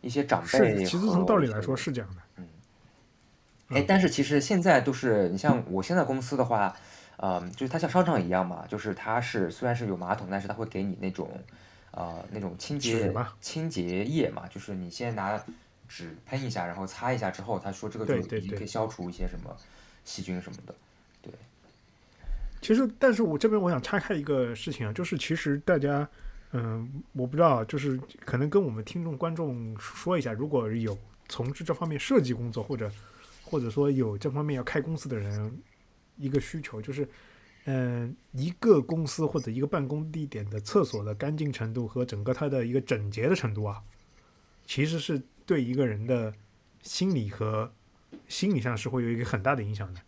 [0.00, 2.22] 一些长辈，其实从道理来说是这样的。
[2.38, 2.48] 嗯
[3.68, 6.74] 哎，但是其实现在都是你像我现在公司的话，
[7.18, 11.30] 嗯，就是它像商场一样嘛，就是它是虽然是有马桶，但是它会给你那种，
[11.92, 15.40] 呃，那种清洁清洁液嘛，就是你先拿
[15.86, 19.56] 纸喷一下，然后擦一下之后，他说这个就已经可以消除一些什么
[20.04, 20.74] 细菌什么的。
[20.74, 20.87] 对。
[22.60, 26.08] 其实，但是我这边我想拆开一个事情啊，就是其实大家，
[26.52, 30.96] 嗯，我不知道，就是可能跟我们听众观众说一下，如果有
[31.28, 32.90] 从事这方面设计工作或者。
[33.50, 35.58] 或者说有这方面要开公司的人，
[36.18, 37.08] 一个需求就是，
[37.64, 43.82] 嗯，一个公司或者一个办公地点的厕所的干净程度和整个它的一个整洁的程度啊，
[44.66, 46.30] 其实是对一个人的
[46.82, 47.72] 心理和
[48.28, 50.00] 心理上是会有一个很大的影响的。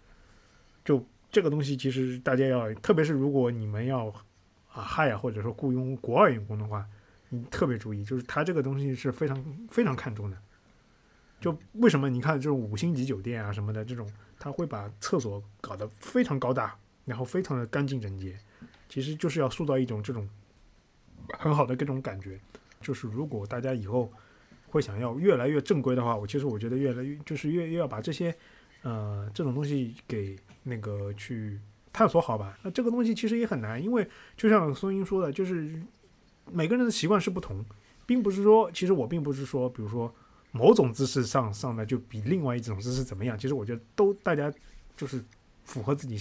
[0.84, 4.08] 就这个东西，其实大家要，特别是如果你们要
[4.72, 6.84] 啊嗨呀，或者说雇佣国外员工的话，
[7.28, 10.36] 你特别注意，就是他这个东西是非常非常看重的。
[11.40, 14.06] 就为什么你看这种五星级酒店啊什么的这种，
[14.38, 18.38] 他会把厕所搞得非常高大，然后非常的干净整洁，
[18.88, 20.28] 其实就是要塑造一种这种
[21.38, 22.38] 很好的这种感觉。
[22.80, 24.12] 就是如果大家以后
[24.66, 28.34] 会想要越来越正规的话，我其实我觉得越来越就是越越要把这些
[28.82, 31.58] 呃这种东西给那个去
[31.92, 32.58] 探索好吧。
[32.62, 35.80] 那这个东西其实也很难，因为就像孙英说的，就是
[36.50, 37.64] 每个人的习惯是不同，
[38.06, 40.12] 并不是说，其实我并不是说，比如说
[40.52, 43.38] 某种姿势上上的就比另外一种姿势怎么样。
[43.38, 44.52] 其实我觉得都大家
[44.96, 45.22] 就是
[45.64, 46.18] 符合自己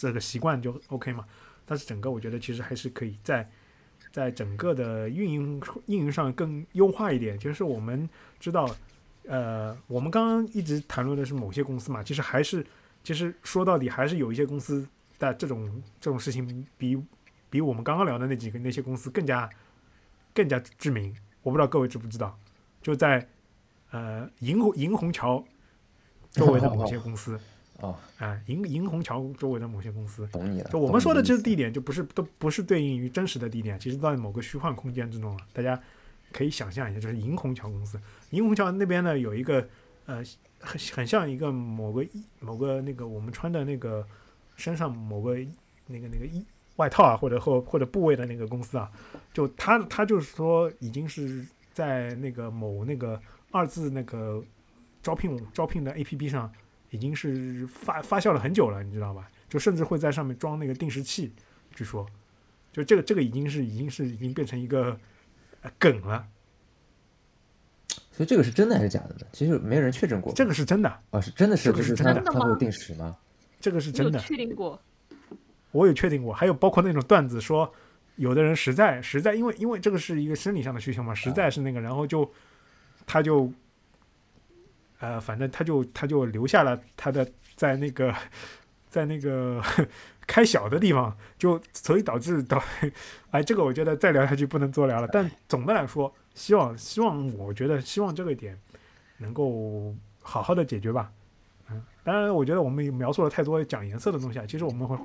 [0.00, 1.24] 这个习惯就 OK 嘛。
[1.64, 3.48] 但是整个我觉得其实还是可以在
[4.10, 7.38] 在整个的运营运营上更优化一点。
[7.38, 8.08] 就是我们
[8.40, 8.68] 知道，
[9.26, 12.66] 呃，我们刚刚一直谈论的是某些公司嘛，其实还是
[13.02, 14.86] 其实说到底还是有一些公司
[15.18, 16.96] 的这种这种事情比
[17.48, 19.48] 比我们刚刚聊的那几个那些公司更加
[20.34, 21.14] 更加知名。
[21.42, 22.38] 我不知道各位知不知道，
[22.82, 23.26] 就在
[23.90, 25.44] 呃银虹银虹桥
[26.30, 27.38] 周围的某些公司。
[27.80, 30.68] 哦，啊，银银虹桥周围的某些公司，懂你了。
[30.68, 35.42] 就我们说的这个地点，就不是都不是对应于真实的地点，其实在某个虚幻空间之中了。
[35.54, 35.80] 大家
[36.30, 37.98] 可以想象一下，就是银虹桥公司。
[38.32, 39.66] 银虹桥那边呢，有一个
[40.04, 40.22] 呃，
[40.60, 42.06] 很很像一个某个
[42.38, 44.06] 某个那个我们穿的那个
[44.56, 45.34] 身上某个
[45.86, 46.44] 那个那个衣
[46.76, 48.90] 外套啊，或者或或者部位的那个公司啊，
[49.32, 53.20] 就他他就是说已经是在那个某那个
[53.50, 54.42] 二字那个
[55.02, 56.50] 招聘招聘的 APP 上。
[56.92, 59.30] 已经是发发酵了很久了，你知道吧？
[59.48, 61.32] 就甚至会在上面装那个定时器，
[61.72, 62.04] 据说，
[62.72, 64.98] 就这个这个已经是已经是已经变成一个
[65.78, 66.26] 梗了。
[68.20, 69.26] 所以这个是真的还是假的呢？
[69.32, 70.30] 其实没有人确诊过。
[70.34, 73.16] 这个是真的啊，是真的是不是真的，它会定时吗？
[73.58, 74.78] 这个是真的，确定过。
[75.70, 77.72] 我有确定过，还有包括那种段子说，
[78.16, 82.30] 有的人实在实在，因为因为这个是一个生理上的需求嘛，实在是那个，然后就
[83.06, 83.50] 他就。
[84.98, 88.14] 呃，反正他就他就留下了他的在那个
[88.90, 89.62] 在那个
[90.28, 92.62] 开小的地方，就所以导致导，
[93.32, 95.08] 哎，这个我觉得再聊下去不能多聊了。
[95.10, 98.58] 但总的来说，希望希望我觉得希望这个点
[99.18, 101.12] 能够好好的解决吧。
[101.70, 104.46] 嗯，当然，我觉得我们描述了太多讲颜色的东西啊。
[104.46, 104.96] 其实我们会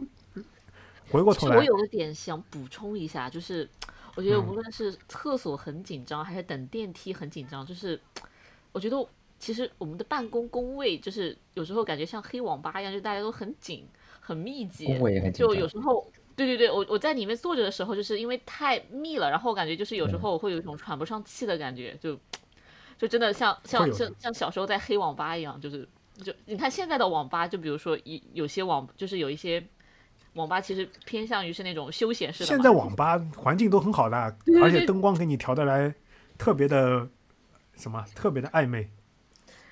[1.09, 3.69] 回过头来，我有个点想补充一下，就是
[4.15, 7.99] 我觉得无论是厕所很紧张，还是等电梯很紧张，就是
[8.71, 9.07] 我觉得。
[9.37, 13.85] 其实我们的办公工位就是有时候感觉像黑网吧一样，就大家都很紧、
[14.21, 14.87] 很密集。
[15.33, 22.19] 就有时候，对对对，我我在里面坐着的时候，就是因为太密了，然后感觉就是有时候我会有一种喘不上气的感觉，就
[22.97, 25.87] 就真的像像像像小时候在黑网吧一样，就是
[26.21, 29.63] 就你看现在的网吧，就比如说一有些网就是有一些
[30.33, 32.45] 网吧其实偏向于是那种休闲式的。
[32.45, 34.17] 现在网吧环境都很好的，
[34.61, 35.93] 而且灯光给你调的来
[36.37, 37.07] 特别的
[37.77, 38.89] 什么特别的暧昧。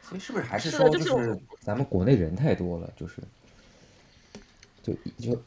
[0.02, 3.22] 所以是不是还是说，就是咱们国内人太多了，就是，
[4.84, 5.42] 就就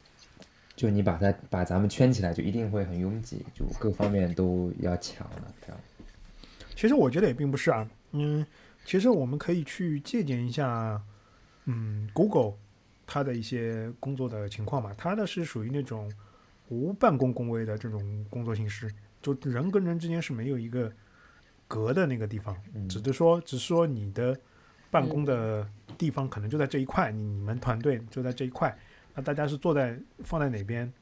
[0.77, 5.81] 就你把它把咱们圈起来，就一定会很拥挤，就各方面都要抢了，这样。
[6.77, 8.47] 其实我觉得也并不是啊，嗯，
[8.85, 11.03] 其实我们可以去借鉴一下，
[11.65, 12.55] 嗯，Google
[13.07, 16.12] 它的一些工作的情况嘛，它的是属于那种
[16.69, 20.93] 无办公工位的这种工作形式，就人跟人之间是没有一个。
[21.69, 22.57] 隔的那个地方，
[22.89, 24.39] 只是说，只是说你的
[24.89, 28.73] 办公的地方可能就在这一块，你们团队就在这一块，
[29.16, 30.92] 那大家是坐在放在哪边，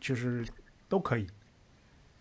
[0.00, 0.44] 其实
[0.88, 1.28] 都可以。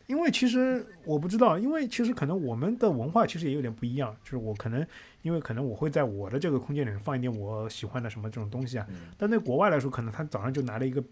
[0.05, 4.85] 因为其实我不知道，因为其实可能我们的文化其实也有点不一样，就是我可能
[5.23, 8.85] 因为可能我会在我的这个空间里面放一点我喜欢的什么这种东西啊，
[9.17, 11.03] 但在国外来说，可能他早上就拿了一个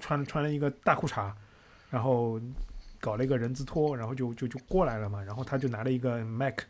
[0.00, 1.30] 穿穿了一个大裤衩，
[1.90, 2.40] 然后。
[3.00, 6.60] 搞了一个人字拖，然后就就就过来了嘛，然后他就拿了一个 Mac，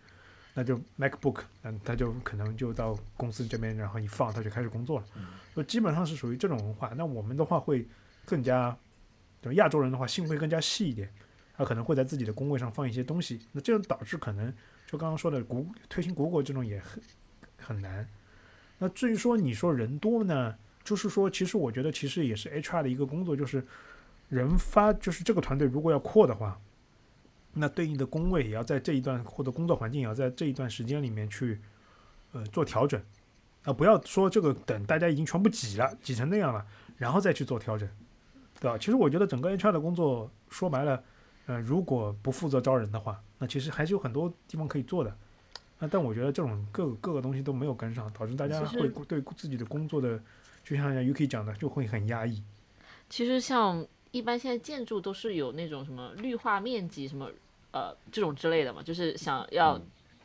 [0.55, 5.07] 那就 MacBook，嗯，他就可能就到公司这边，然后一放，他就开始工作了，
[5.55, 6.93] 就基本上是属于这种文化。
[6.97, 7.87] 那我们的话会
[8.25, 8.77] 更加，
[9.43, 11.13] 就亚洲人的话心会更加细一点，
[11.57, 14.53] 他可能会在自己的工位上放一些东西，那这样导致可能
[14.87, 17.03] 就刚刚说的谷推行谷歌这种也很
[17.59, 18.09] 很难。
[18.79, 23.65] 那至于说你说人多呢，就是说其实我觉得其实也是 HR 的一个工作，就是。
[24.31, 26.59] 人发就是这个团队如果要扩的话，
[27.55, 31.61] 那对应的工位也要在这一段或者工作环境也要在这一段时间里面去
[32.33, 33.01] 呃做调整
[33.63, 37.89] 啊，不要说这个等大家已经全部挤了挤成那样了，然后再去做调整，
[38.61, 38.77] 对吧？
[38.77, 41.03] 其实我觉得整个 HR 的工作说白了，
[41.47, 45.17] 呃，如果不负责招人的话，那其实还是有很多地方可以做的。
[45.79, 50.21] 那但我觉得这种各各个东西都没有跟上，导致大家会对自己的工作的，
[50.65, 52.43] 就像 UK 讲的，就会很压抑。
[53.09, 53.87] 其实像。
[54.15, 57.29] 一般现在建筑都是有那种什么绿化面积什么，
[57.75, 59.77] 呃，这种之类的嘛，就是想要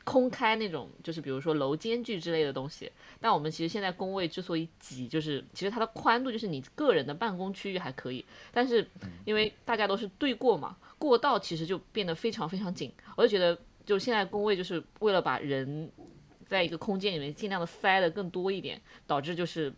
[0.03, 2.91] 空开那种，就是比如说楼间距之类的东西。
[3.19, 8.87] 但我们其实现在工位之所以挤，就是其实它的宽度就是你个人的办公区域还可以，但是
[9.25, 12.91] 因为大家都是对过嘛，过道其实就变得非常非常紧。
[13.15, 15.91] 我就觉得，就现在工位就是为了把人
[16.47, 19.73] 在一个空间里面尽量的塞的更多一点，导致就是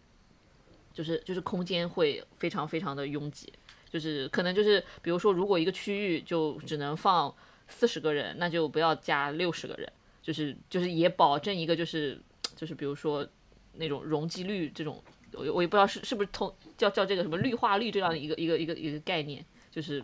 [0.94, 3.54] 就是就是空间会非常非常的拥挤。
[3.90, 7.34] 就是可能就是比如说，如果一个区域就只能放
[7.72, 9.92] 四十个人，那就不要加六十个人，
[10.22, 12.22] 就是就是也保证一个就是
[12.56, 13.28] 就是比如说
[13.74, 15.02] 那种容积率这种，
[15.34, 20.04] 我我也不知道是是不是通叫叫这个什么绿化率这样的一个一个一个一个概念，就是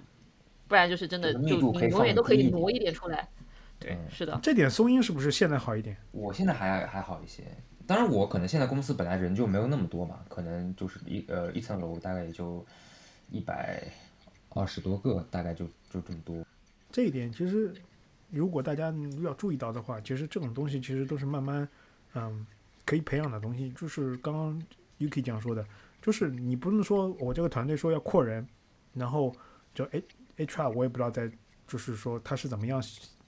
[0.67, 1.49] 不然就是真的就你
[1.89, 3.27] 永远都可以挪一点出来。
[3.79, 4.39] 对，是的。
[4.41, 5.95] 这点松音是不是现在好一点？
[6.11, 7.43] 我现在还还好一些。
[7.85, 12.65] 当然，我可能现在公司本来人就没有那么多嘛，可能就是一呃一层楼大概也就
[13.29, 13.83] 一百
[14.49, 16.45] 二十多个，大概就就这么多。
[16.97, 17.71] 这一点其实，
[18.31, 18.91] 如果大家
[19.21, 21.69] 要注意到的话，其实这种东西其实都是慢慢
[22.15, 22.43] 嗯
[22.87, 23.69] 可以培养的东西。
[23.73, 24.59] 就是刚刚
[24.97, 25.63] Yuki 讲说的，
[26.01, 28.43] 就是你不能说我这个团队说要扩人，
[28.95, 29.31] 然后
[29.75, 30.03] 就 H
[30.37, 31.31] HR 我也不知道在
[31.67, 32.81] 就是说他是怎么样。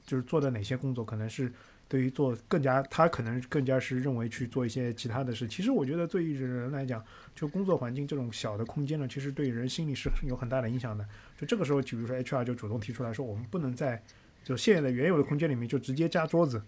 [0.04, 1.54] 就是做的哪些工作，可能是
[1.88, 5.48] 对于做更加，他可能更加是认为去做一些其他的事。
[5.48, 7.06] 其实我觉得对于人来讲，
[7.36, 11.08] 就工作环境这种小的空间呢，其实对人心理是 有很大的影响的。
[11.40, 14.04] 就这个时候，比如说 HR 就主动提出来说，我们不能在
[14.44, 16.62] 就现有的原有的空间里面就直接加桌子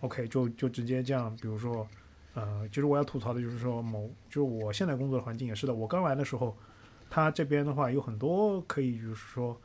[0.00, 1.34] ，OK，就就直接这样。
[1.40, 1.88] 比如说，
[2.34, 5.74] 呃，其实我要吐槽的就是说，某就是我现在工作的环境也是的。
[5.74, 6.54] 我刚来的时候，
[7.08, 9.58] 他这边的话有很多可以就是说。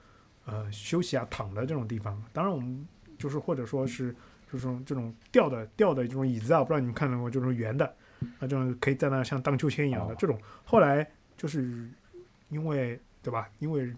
[0.45, 2.85] 呃，休息啊，躺的这种地方，当然我们
[3.17, 4.13] 就是或者说是
[4.51, 7.95] 就是这种吊的吊的这种椅子啊，不知道你们看到过，就是圆的，
[8.41, 10.37] 那，这种可以在那像荡秋千一样的这种。
[10.65, 11.89] 后来就是
[12.49, 13.49] 因为对吧？
[13.59, 13.89] 因为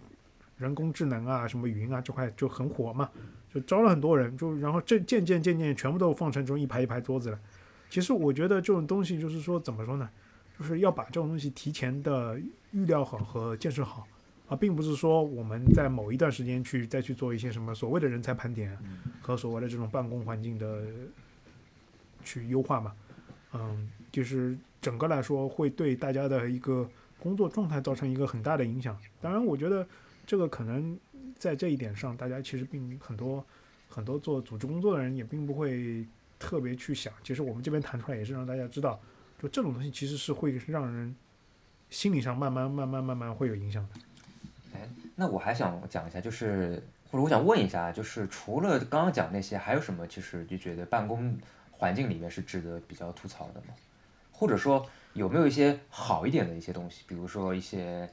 [0.58, 3.10] 人工智能啊，什么云啊这块就很火嘛，
[3.53, 7.39] 就招了很多人，就然后这渐渐渐渐全部都放成这种一排一排桌子了。
[7.89, 10.10] 其实我觉得这种东西就是说怎么说呢？
[10.58, 12.39] 就是要把这种东西提前的
[12.72, 14.08] 预料好和建设好。
[14.47, 18.78] 啊，并不是说我们在某一段时间去再去做一些什么所谓的人才盘点
[19.20, 20.84] 和所谓的这种办公环境的
[22.24, 22.93] 去优化嘛，
[23.53, 26.88] 嗯，就是整个来说会对大家的一个
[27.20, 28.95] 工作状态造成一个很大的影响。
[29.20, 29.88] 当然，我觉得
[30.26, 30.98] 这个可能
[31.38, 33.46] 在这一点上，大家其实并很多
[33.88, 36.06] 很多做组织工作的人也并不会
[36.40, 37.14] 特别去想。
[37.24, 39.00] 其实我们这边谈出来也是让大家知道，
[39.42, 41.16] 就这种东西其实是会让人
[41.90, 44.00] 心理上慢慢慢慢慢慢会有影响的。
[44.74, 51.38] 哎那我还想讲一下，就是或者我想问一下，就是除了刚刚讲那些，还有什么其实就觉得办公
[51.72, 53.74] 环境里面是值得比较吐槽的吗？
[54.32, 58.10] 或者说有没有一些好一点的一些东西，比如说一些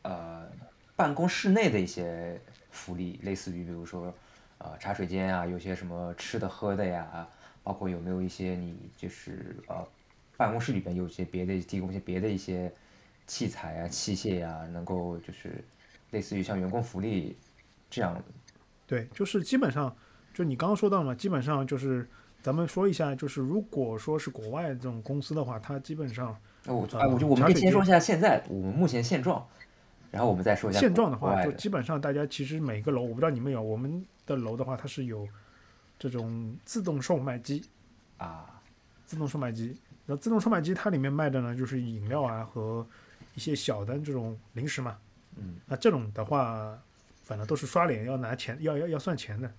[0.00, 0.48] 呃
[0.96, 2.40] 办公室内的一些
[2.70, 4.12] 福利，类似于比如说
[4.58, 7.28] 呃茶水间啊，有些什么吃的喝的呀，
[7.62, 9.86] 包括有没有一些你就是呃
[10.36, 12.72] 办公室里边有些别的提供一些别的一些
[13.26, 15.62] 器材啊器械呀，能够就是。
[16.12, 17.36] 类似于像员工福利
[17.90, 18.22] 这样的，
[18.86, 19.94] 对，就是基本上，
[20.32, 22.08] 就你刚刚说到嘛，基本上就是
[22.40, 26.28] 咱们说一下，就是如果说是国外这种公司的话，它基本上，
[26.66, 29.46] 我啊，我就我们可以先说一下现在我们目前现状，
[30.10, 35.28] 然后我们再说一下现状的话，就基本上大家其实每个楼，我不知道你们有，我们的楼的话，它是有
[35.98, 37.64] 这种自动售卖机
[38.16, 38.60] 啊，
[39.04, 42.86] 自动售卖机，然后自动售卖机它里面卖的呢就是饮料啊和
[43.34, 44.96] 一些小的这种零食嘛。
[45.36, 46.78] 嗯，那这种的话，
[47.22, 49.52] 反正都是刷脸要拿钱，要要要算钱的。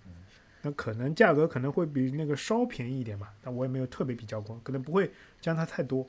[0.64, 6.08] 那可能价格可能会比那个稍便宜一点吧，但我也没有特别比较过，可能不会相差太多。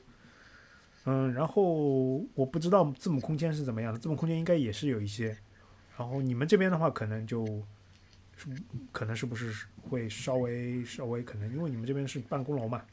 [1.09, 1.63] 嗯，然后
[2.35, 5.35] 我不知道字母空间是怎么样的，字母空间应该也是有一些。
[5.97, 7.45] 然后你们这边的话，可能就，
[8.91, 12.83] 可能是不是会稍微稍微可能，因为你们这边是办公楼嘛。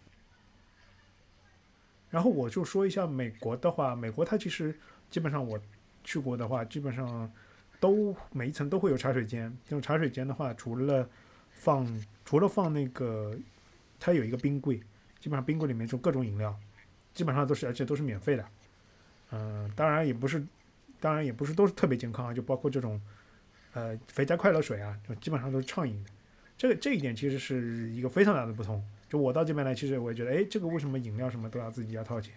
[2.11, 4.79] 然后我就说一下美国的话，美国它其实
[5.11, 5.61] 基本上我。
[6.09, 7.29] 去过的话，基本上
[7.81, 9.53] 都每一层都会有茶水间。
[9.65, 11.11] 这种茶水间的话，除了
[11.51, 11.85] 放
[12.25, 13.37] 除了放那个，
[13.99, 14.77] 它有一个冰柜，
[15.19, 16.57] 基本上冰柜里面就各种饮料，
[17.17, 18.45] 基本上都是而且都是免费的。
[19.33, 20.41] 嗯，当然也不是，
[21.01, 23.01] 当然也不是都是特别健康啊，就包括这种
[23.73, 26.11] 呃肥宅快乐水啊，就基本上都是畅饮的。
[26.57, 28.81] 这个这一点其实是一个非常大的不同。
[29.09, 32.35] 就我到这边来，其实我也觉得，哎，这个为什么饮料什么都要自己要掏钱？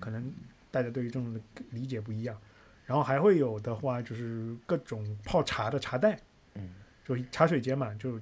[0.00, 0.32] 可能
[0.70, 2.36] 大家对于这种理解不一样。
[2.86, 6.18] 然后还会有的话，就是各种泡茶的茶袋，
[6.54, 6.70] 嗯，
[7.04, 8.20] 就茶水间嘛，就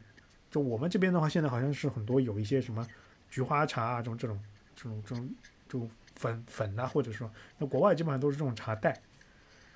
[0.51, 2.87] 就我们这边的话，现在好像是很多有一些什么
[3.31, 4.41] 菊花茶啊，这种这种
[4.77, 5.35] 这种这种
[5.69, 5.91] 就
[6.21, 8.95] 粉粉啊，或者说那国外基本上都是这种茶袋，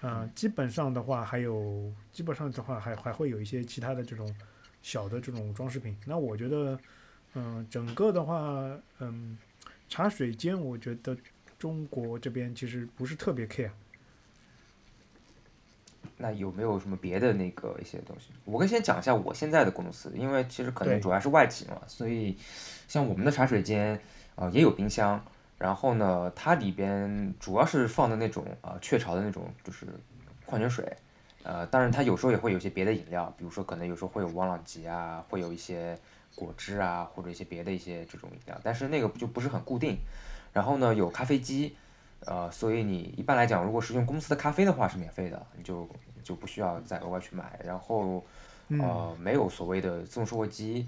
[0.02, 4.30] 嗯，基本上的话还有基本上的话还还会有一些其他的这种
[4.82, 5.96] 小的这种装饰品。
[6.04, 6.78] 那我觉得，
[7.32, 8.36] 嗯，整个的话，
[8.98, 9.38] 嗯，
[9.88, 11.16] 茶水间我觉得
[11.58, 13.70] 中国这边其实不是特别 care。
[16.18, 18.28] 那有没有什么别的那个一些东西？
[18.44, 22.36] 我可以先讲一下我现在的公司，因为其实可能主要是外企嘛，所以
[22.86, 23.98] 像我们的茶水间
[24.36, 25.24] 啊也有冰箱，
[25.58, 29.86] 然后呢，它里边主要是放的那种啊雀巢的那种就是
[30.46, 30.96] 矿泉水，
[31.42, 35.98] 呃，当然它有时候也会有一些别的饮料，比如说可能有时候会有王老吉啊，会有一些
[36.34, 39.96] 果汁啊，或者一些别的一些这种饮料，但是那个就不是很固定。
[40.52, 41.76] 然后呢，有咖啡机，
[42.26, 45.88] 呃，所以你一般来讲，如果是用公司的咖啡的话是免费的，你就
[46.22, 47.58] 就不需要再额外去买。
[47.64, 48.24] 然后，
[48.68, 50.86] 呃，没有所谓的自动售货机。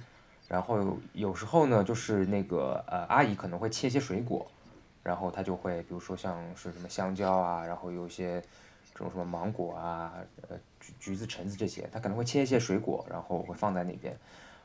[0.48, 4.48] 然后有时候呢，就是那个呃阿姨可能会切一些水果，
[5.07, 8.42] 然后她就会比如说像是什么香蕉啊，然后有一些
[8.92, 10.12] 这种什么芒果啊，
[10.48, 14.16] 呃橘橘子、橙子这些，她可能会切一些水果，然后会放在那边。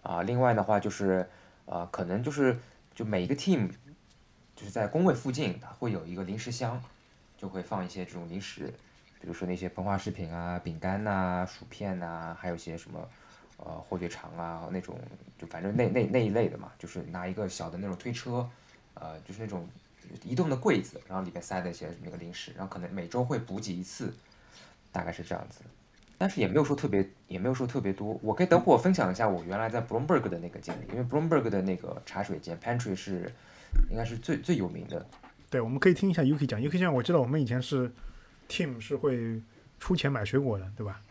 [0.01, 1.29] 啊，另外的话就是
[1.65, 2.57] 呃可能就是
[2.95, 3.69] 就每一个 team
[4.55, 6.81] 就是在工位附近，它会有一个零食箱，
[7.37, 8.73] 就会放一些这种零食，
[9.21, 13.07] 比如说那些膨化食品啊、饼干呐、薯片呐，还有一些什么。
[13.63, 14.97] 呃，火腿肠啊，那种
[15.37, 18.49] 就反正那那那一类的嘛，就是拿一个小的那种推车，
[18.95, 19.67] 呃，就是那种
[20.23, 24.13] 移动的柜子，然后里面塞的一些那个零食，然后可能每周会补给一次，
[24.91, 25.61] 大概是这样子，
[26.17, 28.19] 但是也没有说特别，也没有说特别多。
[28.21, 33.31] 我可以等会儿分享一下我原来在 Bloomberg 的那个经历，因为 Bloomberg 的那个茶水间 pantry 是
[33.89, 35.05] 应该是最最有名的。
[35.49, 37.91] 对，我们可以听一下 Uki 讲 Uki 讲，我知道我们以前是
[38.47, 39.41] team 是会
[39.79, 41.01] 出钱买水果的，对吧？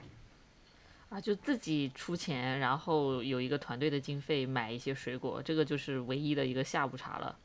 [1.11, 7.37] 啊，就自己出钱，然后有一个团队的经费买一些水果，这个就是唯一的一个下午茶了。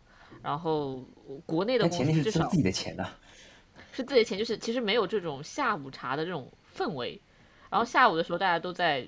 [0.41, 1.03] 然后
[1.45, 3.05] 国内的公司至少自己的钱呢，
[3.91, 7.19] 是自己的钱，就是其实没有这种下午茶的这种氛围。
[7.69, 9.05] 然后下午的时候大家都在，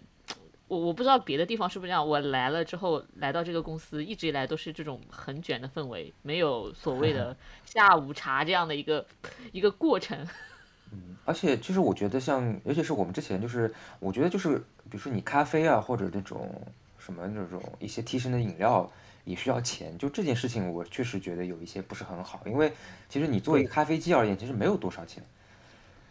[0.68, 2.06] 我我不知道别的地方是不是这样。
[2.06, 9.06] 我来了之后，来到这个公司，一直以来都是这种很卷的氛围，没有所谓的 下午茶这样的一个
[9.52, 10.28] 一个过程。
[10.92, 14.58] 嗯，而且就是我觉得像，尤其是我们之前就是，我觉得就是，
[14.90, 16.50] 比如说你咖啡啊，或者那种
[16.98, 18.90] 什么那种一些提神的饮料
[19.28, 22.74] 也需要钱，就这件事情我确实觉得有一些不是很好，因为
[23.08, 25.24] 其实你做一个咖啡机而言，其实没有多少钱。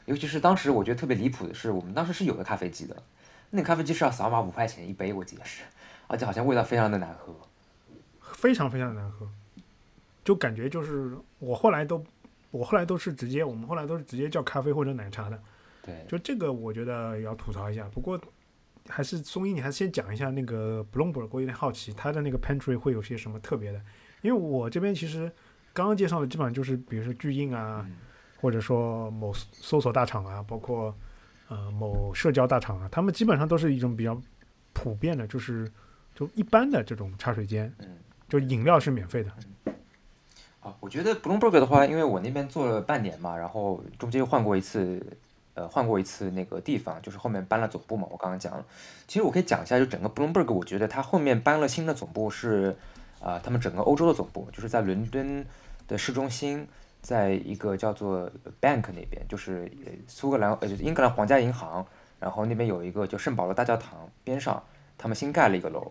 [0.05, 3.03] 尤其是当时我觉得特别离谱的是，我们当时是有的咖啡机的，
[3.51, 5.65] 那个咖啡机是要扫码五块钱一杯，我记得是，
[6.07, 7.35] 而且好像味道非常的难喝，
[8.21, 9.29] 非常非常的难喝，
[10.23, 12.05] 就感觉就是我后来都。
[12.53, 15.39] 我后来都是直接，我们后来都是直接叫咖啡或者奶茶的。
[15.83, 17.87] 对，就这个我觉得要吐槽一下。
[17.93, 18.19] 不过
[18.89, 23.81] 还是松一，你还是先讲一下那个 Bloomberg，我有点好奇他的那个 pantry 会有些什么特别的。
[24.23, 25.31] 因为我这边其实
[25.73, 27.87] 刚刚介绍的基本上就是，比如说巨印啊，
[28.41, 30.95] 或者说某搜索大厂啊，包括
[31.49, 34.21] 呃某社交大厂啊，他们基本上都是一种比较
[34.73, 35.71] 普遍的，就是
[36.15, 37.73] 就一般的这种茶水间，
[38.29, 39.31] 就饮料是免费的。
[40.81, 45.01] 我觉得 Bloomberg 的话，因为我那边做了半年嘛，然后中间又换过一次，
[45.57, 48.07] 呃，换过一次那个地方，就是后面搬了总部嘛。
[48.11, 48.65] 我刚刚讲了，
[49.09, 52.77] 其实我可以讲一下，就整个 Bloomberg，我觉得它后面搬了新的总部是，
[53.21, 55.45] 啊，他们整个欧洲的总部，就是在伦敦
[55.89, 56.69] 的市中心，
[57.01, 58.31] 在一个叫做
[58.61, 59.73] Bank 那边，就是
[60.07, 61.87] 苏格兰呃，就英格兰皇家银行，
[62.21, 64.63] 然后那边有一个叫圣保罗大教堂边上，
[64.99, 65.91] 他们新盖了一个楼。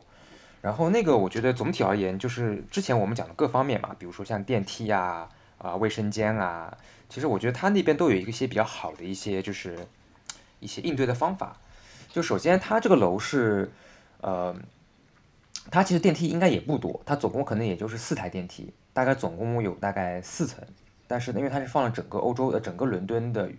[0.62, 6.76] 然后那个，我觉得总体而言，就是之前我们讲的各方面嘛，比如说像电梯呀、啊卫生间啊，
[7.10, 9.78] 其实我觉得他那边都有一些比较好的一些，就是
[10.60, 11.58] 一些应对的方法。
[12.12, 13.72] 就首先，它这个楼是，
[14.22, 14.56] 呃，
[15.70, 20.64] 它其实电梯应该也不多，它总共可能也就是四台电梯，大概总共有大概四层。
[21.08, 23.50] 但是呢，因为它是放了整个欧洲的整个伦敦的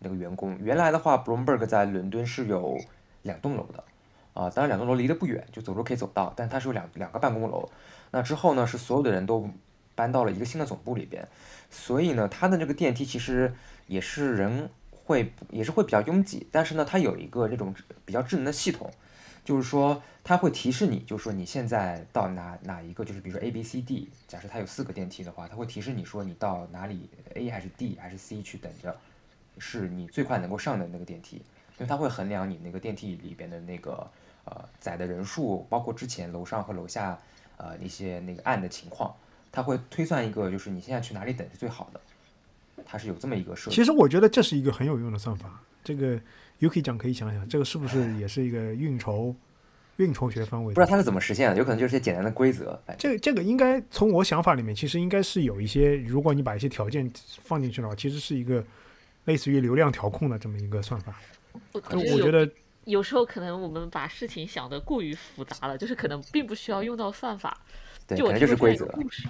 [0.00, 2.78] 那个员工，原来的话，Bloomberg 在伦敦是有
[3.22, 3.84] 两栋楼的。
[4.32, 7.68] 啊，当然两栋楼离得不远，就走路可以走到，但它是有两两个办公楼。
[8.12, 9.50] 那之后呢，是所有的人都
[9.96, 11.28] 搬到了一个新的总部里边，
[11.70, 13.54] 所以呢，它的这个电梯其实
[13.86, 18.90] 也是人会也是会比较拥挤，但是呢，它有一个这种比较智能的系统，
[19.44, 28.96] 就是说它会提示你，就是说你现在到哪哪一个，就是比如说 A、B、C、D，假设它有四个电梯的话，它会提示你说你到哪里 A 还是 D 还是 C 去等着，
[29.58, 31.42] 是你最快能够上的那个电梯，因
[31.80, 34.10] 为它会衡量你那个电梯里边的那个。
[34.46, 37.16] 呃，载的人数包括之前楼上和楼下，
[37.58, 39.14] 呃，一些那个暗的情况，
[39.52, 42.00] 它会推算一个，就是你现在去哪里等是最好的，
[42.84, 43.76] 它是有这么一个设计。
[43.76, 46.18] 其实我觉得这是一个很有用的算法，这个
[46.60, 49.34] UK 讲可以想想，这个是不是也是一个运筹
[49.96, 50.74] 运筹学方位？
[50.74, 52.80] 不知道它是怎么实现的，有可能就是些简单的规则。
[52.96, 57.10] 这个这个应该从我想法里面，其实应该是有一些，如果你把一些条件
[57.42, 58.64] 放进去的话，其实是一个
[59.24, 61.14] 类似于流量调控的这么一个算法。
[61.72, 61.80] 我
[62.20, 62.48] 觉得。
[62.86, 67.60] 有时候可能我们把事情想的过于复杂了，就是可能并不需要用到算法。
[68.08, 69.28] 就我听过这样一个故事。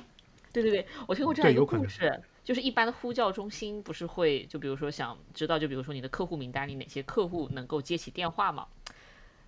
[0.53, 8.67] 对对对，我听过这样一个故事，就是一般的呼叫中心不是会，就比如说想知道，就比如说你的客户名单里哪些客户能够接起电话嘛，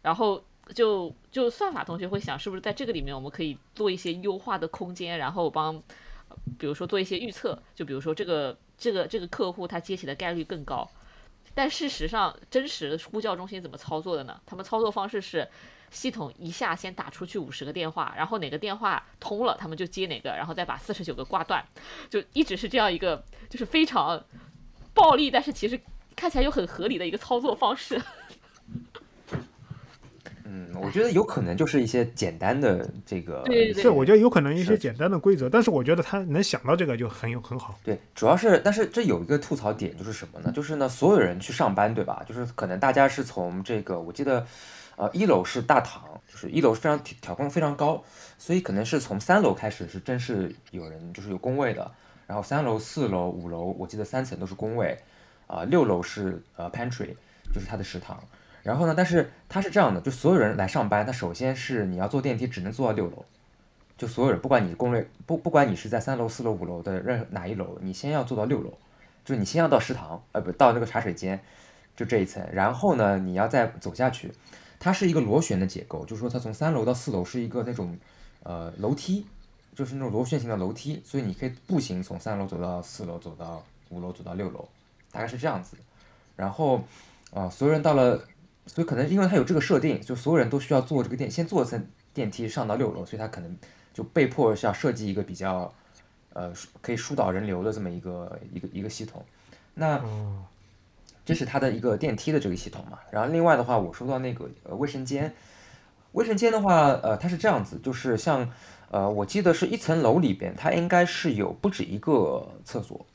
[0.02, 0.44] 然后
[0.74, 5.82] 就就算法同学会想，是不是在这个里面我们可以做一些优化的空间，然后帮，
[6.58, 10.88] 比如说做一些预测，就比如说这个这个这个客户他接起的概率更高。
[11.54, 14.40] 但事实上，真实的呼叫中心怎么操作的呢？
[14.46, 15.46] 他们操作方式是，
[15.92, 21.64] 系统一下先打出去五十个电话，然后哪个电话通了，他们就接哪个，然后再把四十九个挂断，
[22.10, 24.20] 就一直是这样一个，就是非常
[24.92, 25.78] 暴力，但是其实
[26.16, 28.02] 看起来又很合理的一个操作方式。
[30.44, 37.78] 嗯，我觉得有可能就是一些简单的这个，对对对，我觉得有可能一些简单的规则，但是我觉得他能想到这个就很有很好。
[37.82, 40.52] 对，主要是，但是这有一个吐槽点就是什么呢？
[40.52, 42.22] 就是呢，所有人去上班，对吧？
[42.28, 44.46] 就是可能大家是从这个，我记得，
[45.02, 48.00] 呃，一楼是大堂，就是一楼是非常挑工非常高，
[48.38, 51.90] 所以可能是从三楼开始是正式有人就是有工位的，
[52.28, 54.96] 然后三楼、四楼、五楼，我记得三层都是工位，
[55.48, 57.16] 啊，六楼是呃 pantry，
[57.52, 58.22] 就是他的食堂。
[58.62, 58.94] 然后呢？
[58.96, 63.24] 但是它是这样的，就所有人来上班，他首先是你要坐电梯，只能坐到六楼。
[63.98, 68.72] 就所有人，不管你攻略不不管你是在三楼、四楼、五楼的任哪一楼，你先要坐到六楼，
[69.24, 71.40] 就是你先要到食堂，呃，不到那个茶水间，
[71.96, 72.46] 就这一层。
[72.52, 74.32] 然后呢，你要再走下去，
[74.82, 77.96] 它是一个螺旋的结构，就是说它从三楼到四楼是一个那种
[78.42, 79.24] 呃楼梯，
[79.76, 84.68] 就是那种螺旋形的楼梯，所以你可以步行从三楼走到四楼，走到五楼，走到六楼，
[85.12, 85.76] 大概是这样子。
[86.34, 86.82] 然后
[87.32, 88.20] 啊，所有人到了。
[88.64, 93.58] 所以可能因为它有这个设定，就所有人都需要坐这个电，先坐层电梯上到六楼，所以它可能
[93.92, 95.74] 就被迫是要设计一个比较，
[96.32, 99.20] 呃，可以疏导人流的这么一个一个一个系统。
[99.74, 100.00] 那
[101.24, 102.98] 这是它的一个电梯的这个系统嘛。
[103.10, 105.34] 然后另外的话，我说到那个呃卫生间，
[106.12, 108.50] 卫生间的话，呃，它是这样子，就是像
[108.90, 113.06] 呃，我记得是一层楼里边，它应该是有不止一个厕所，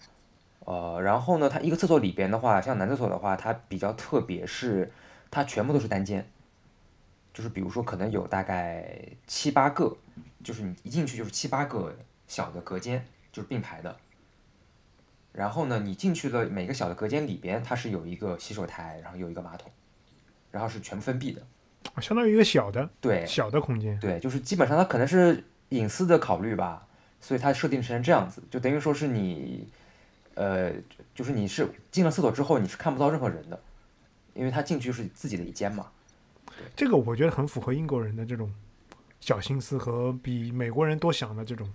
[0.60, 4.92] 呃，然后呢，它一个厕所里边的话，像男厕所的话，它比较特别是。
[5.30, 6.26] 它全部都是单间，
[7.34, 8.98] 就是比如说可能有大概
[9.28, 9.94] 七八个，
[10.42, 11.94] 就是你一进去就是七八个
[12.30, 13.94] 小的隔间，就是并排的。
[15.38, 19.72] 然后呢，你进去的每个小的隔间里边，它是有一个洗手台，然后有一个马桶，
[20.50, 21.44] 然后是全部封闭的，
[22.02, 24.00] 相当于一个小的对小的空间。
[24.00, 26.88] 对，就是基本上它可能是隐私的考虑吧，
[27.22, 29.68] 所以它设定成这样子，就等于说是你，
[30.34, 30.74] 呃，
[31.14, 33.62] 就是你是进了厕所之后你是看不到任何人的。
[34.34, 35.88] 因为他进去是自己的一间嘛，
[36.76, 38.52] 这个我觉得很符合英国人的这种
[39.20, 41.68] 小心思和比美国人多想的这种。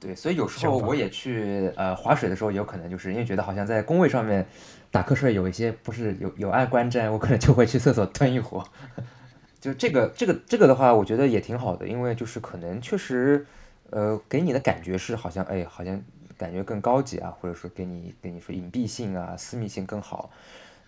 [0.00, 4.46] 对，所以有时候我也去呃划水的时候，有可能就是因为觉得好像在工位上面
[4.90, 8.64] 打瞌睡有一些不是有有碍观瞻，我可能就会去厕所蹲一会儿。
[9.60, 13.46] 就这个这个这个的话，我觉得也挺好的，因为就是可能确实
[13.90, 15.98] 呃给你的感觉是好像哎好像
[16.36, 20.30] 感觉更高级啊，或者说给你给你说隐蔽性啊私密性更好。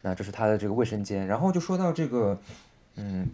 [0.03, 2.39] 那这是它的这个卫生间，然后就说到这个，
[2.97, 3.27] 嗯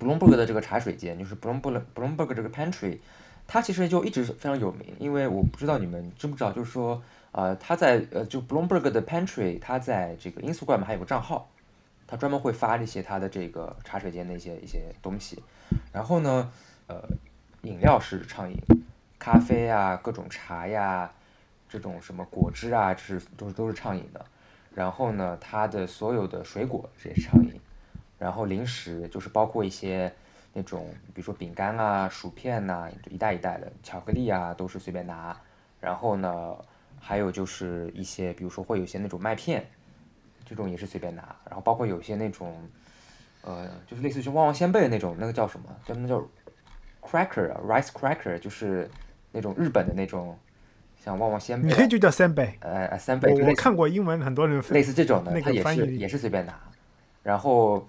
[0.00, 2.98] ，Bloomberg 的这个茶水间，就是 Bloomberg Bloomberg 这个 pantry，
[3.48, 11.48] 它其实就一直非常有名，因为我不知道你们知不知道，就是说，呃，他在呃就 Bloomberg 的 pantry，他在这个 Instagram 还有个账号，
[12.06, 15.42] 他专门会发一些他的这个茶水间的一些一些东西，
[15.90, 16.52] 然后呢，
[16.88, 17.02] 呃，
[17.62, 18.56] 饮料是畅饮，
[19.18, 21.10] 咖啡啊，各种茶呀，
[21.70, 24.22] 这种什么果汁啊，这是都是都是畅饮的。
[24.74, 27.58] 然后呢，它的所有的水果也是畅饮，
[28.18, 30.12] 然后零食就是包括一些
[30.52, 35.36] 那种，比如说饼干啊、薯片呐，一袋一袋的巧克力啊，都是随便拿。
[35.80, 36.56] 然后呢，
[36.98, 39.64] 还有就是一些，比如说会有些那种麦片，
[40.44, 41.36] 这种也是随便拿。
[41.46, 42.60] 然后包括有些那种，
[43.42, 45.66] 呃，就是类似于旺旺仙贝的那种，那个叫什么？
[45.86, 46.20] 叫那叫
[47.00, 48.90] cracker，rice cracker，就是
[49.32, 50.38] 那种日本的那种。
[51.00, 53.32] 像旺旺仙贝，你可以就叫仙贝，呃，仙贝。
[53.32, 56.58] 我看过英文，很多人类似这种的，它也是也是随便拿。
[57.22, 57.86] 然后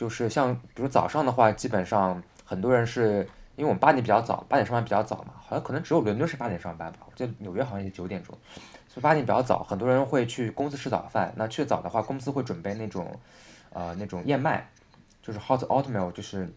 [0.00, 8.34] 就是像比如早上的话，基本上很多人是因为我们八点比较早，八点上班比较早嘛，好像可能只有伦敦是八点上班吧，我记得纽约好像也九点钟，
[8.88, 11.30] 所以八点比较早，很多人会去公司吃早饭。
[11.36, 13.14] 那去早的话，公司会准备那种
[13.74, 14.66] 呃那种燕麦，
[15.20, 16.50] 就是 hot oatmeal，就是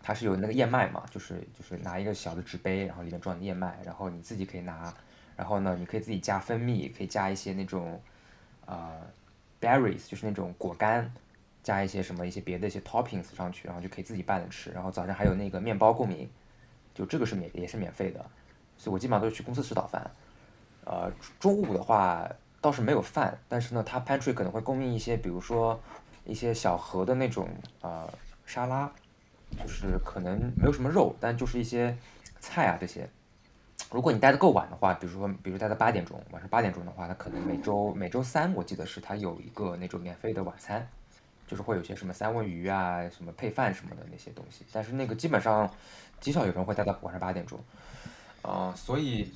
[0.00, 4.94] 它是有那个燕麦嘛，就是就是拿一个小的纸杯，然后里面装的燕麦，然后你自己可以拿。
[5.34, 8.00] 然后呢，你可以自己加蜂蜜，可以加一些那种，
[8.66, 8.92] 呃
[9.60, 11.12] ，berries，就是那种果干，
[11.68, 14.70] 加一些什么一些别的一些 toppings 上去，然后就可以自己拌着吃。
[14.70, 16.26] 然后早上还有那个面包供应，
[16.94, 18.24] 就这个是免也是免费的，
[18.78, 20.10] 所以我基本上都是去公司吃早饭。
[20.86, 22.26] 呃，中午的话
[22.62, 25.78] 倒是没有饭，但是呢，它 pantry 可能会供应一些，比如说
[26.24, 27.46] 一些小盒的那种
[27.82, 28.08] 呃
[28.46, 28.90] 沙拉，
[29.62, 31.94] 就是可能没有什么肉，但就是一些
[32.40, 33.06] 菜啊这些。
[33.92, 40.86] 如果你待的够晚的话，比如说，比如待到八点钟，晚上八点钟的话，它可能每周每周三，我记得是它有一个那种免费的晚餐，
[41.48, 44.64] 就是会有些什么三文鱼啊、什么配饭什么的那些东西。
[44.72, 45.68] 但是那个基本上
[46.20, 47.58] 极少有人会待到晚上八点钟，
[48.42, 49.32] 啊，所以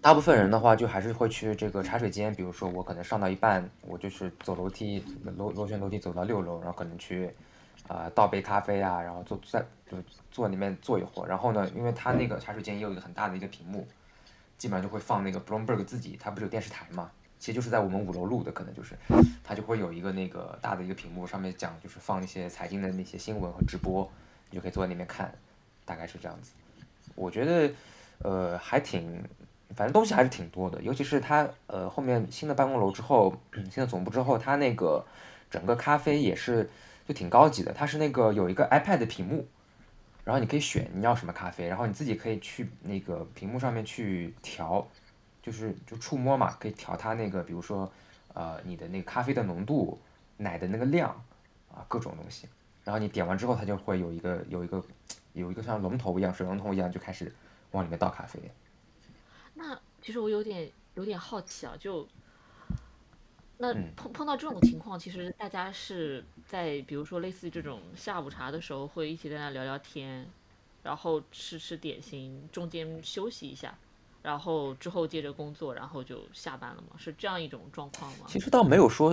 [0.00, 5.04] 大部分人的话，就还是会去这个茶水间，比如说我可能上到一半，我就是走楼梯，
[5.36, 7.28] 螺螺旋楼梯走到六楼，然后可能去，
[7.88, 9.60] 啊倒杯咖啡啊，然后坐在
[9.90, 9.98] 就
[10.30, 13.86] 坐里面坐一会儿，然后呢，因为他那个茶水间也有一个很大的一个屏幕，
[14.56, 18.94] 基本上就会放那个 Bloomberg 自己，他不是有电视台嘛，其实就是在我们五楼录的，可能就是，
[19.42, 24.10] 他就会有一个那个大的一个屏幕，上面讲就是放一些财经的那些新闻和直播，
[24.50, 25.32] 你就可以坐在那边看，
[25.84, 26.52] 大概是这样子，
[27.14, 27.72] 我觉得，
[28.18, 29.22] 呃，还挺。
[29.76, 33.36] 反正东西还是挺多的，尤其是它呃后面新的办公楼之后，
[33.70, 35.04] 新的总部之后，它那个
[35.50, 36.70] 整个咖啡也是
[37.06, 37.70] 就挺高级的。
[37.70, 39.46] 它是那个有一个 iPad 屏幕，
[40.24, 44.88] 然后你可以选你要什么咖啡，然后你自己可以去那个屏幕上面去调，
[45.50, 47.90] 就是就触摸嘛，可以调它那个比如说
[48.34, 49.98] 呃你的那个咖啡的浓度、
[50.36, 51.10] 奶的那个量
[51.72, 52.46] 啊各种东西。
[52.84, 54.84] 然后你点完之后，它就会有一个有一个
[55.32, 57.34] 有一个像龙头一样水龙头一样就开始
[57.70, 58.38] 往里面倒咖啡。
[59.54, 62.06] 那其实我有点有点好奇啊，就
[63.58, 70.26] 那碰碰到这种情况，其实大家是在比如说类似于这种下午茶的时候，会一起在那聊聊天，
[70.82, 73.76] 然后吃吃点心，中间休息一下，
[74.22, 76.96] 然后之后接着工作，然后就下班了嘛？
[76.96, 78.26] 是这样一种状况吗？
[78.26, 79.12] 其实倒没有说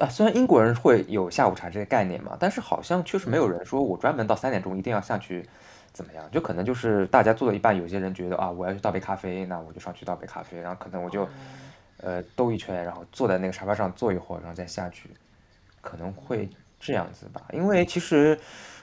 [0.00, 5.48] 啊，虽然英国人会有下午茶这个概念嘛，但是好像确实没有人说我专门到三点钟一定要下去。
[5.90, 6.30] 怎么样？
[6.30, 11.26] 就可能就是大家做到一半，有些人觉得啊，我要去倒杯咖啡，那我就上去倒杯咖啡，然后可能我就，
[11.96, 15.10] 呃，兜一圈，然后坐在那个沙发上坐一会儿，然后再下去，
[15.80, 16.48] 可能会
[16.78, 17.42] 这样子吧。
[17.52, 18.38] 因为其实，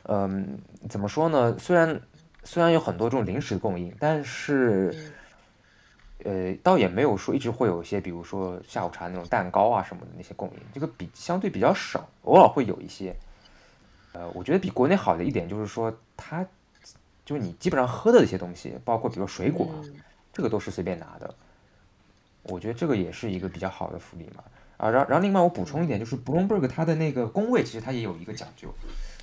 [0.09, 0.57] 嗯，
[0.89, 1.57] 怎么说呢？
[1.57, 2.01] 虽然
[2.43, 5.13] 虽然有很多这种临时供应，但是，
[6.25, 13.15] 呃，倒也没有说一直会有一些，比如说下午茶那种蛋糕啊什么的那些供应，这个比相对比较少，偶尔会有一些。
[14.11, 16.45] 呃，我觉得比国内好的一点就是说它。
[17.25, 19.67] 就是你基本上喝的一些东西，包括比如水果，
[20.31, 21.33] 这个都是随便拿的。
[22.43, 24.43] 我觉得这个也是一个比较好的福利嘛。
[24.77, 28.69] 啊，然然后另外我补充一点，就是 Bloomberg 它的那个工位其实它也有一个讲究，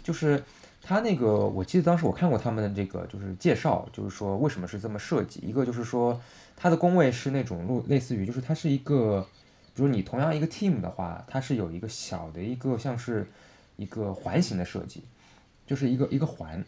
[0.02, 0.42] 就是
[0.82, 5.38] 它那个我记得当时我看过他们的这个就是介绍，就是说为什么是这么设计。
[5.38, 6.20] 一个就是说
[6.62, 9.26] 它的工位是那种类似于就是它是一个，
[9.74, 13.26] 比如你同样一个 team 的话，它是有一个小的一个像是
[13.76, 15.02] 一个环形的设计，
[15.66, 16.64] 就是一个一个环。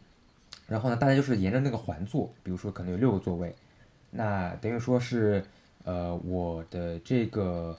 [0.66, 3.55] 然后呢，大家就是沿着那个环坐，比如说可能有六个座位，
[4.11, 5.45] 那等于说是，
[5.84, 7.78] 呃，我的这个，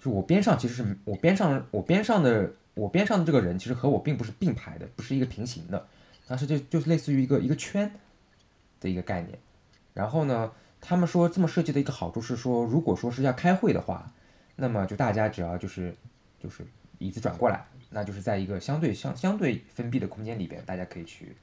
[0.00, 5.86] 就我边上其实是我边上我边上的我边上的这个人，其实和我并不是并排的，不是一个平行的，
[6.26, 7.92] 但是就就是类似于一个一个圈
[8.80, 9.38] 的一个概念。
[9.92, 10.50] 然后呢，
[10.86, 14.12] 他们说这么设计的一个好处是说，如果说是要开会的话，
[14.56, 15.94] 那么就大家只要就是
[16.38, 16.64] 就是
[16.98, 21.34] 椅子转过来，那就是在一个相对相相对封闭的空间里边，大家可以去。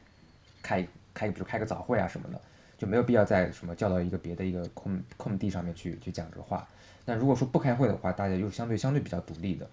[0.64, 2.39] 开开，比如开个早会啊什么的，
[2.78, 6.68] 就没有必要在什么叫到一个别的一个空空地上面去去讲这个话。
[7.04, 9.68] 那如果说不开会的话，大家又相对相对比较独立的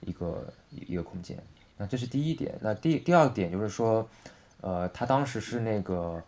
[0.00, 1.34] 一个一个空间。
[1.78, 2.54] 那这是第一点。
[2.60, 4.06] 那第第二点就是说，
[4.60, 6.22] 呃，他当时是那个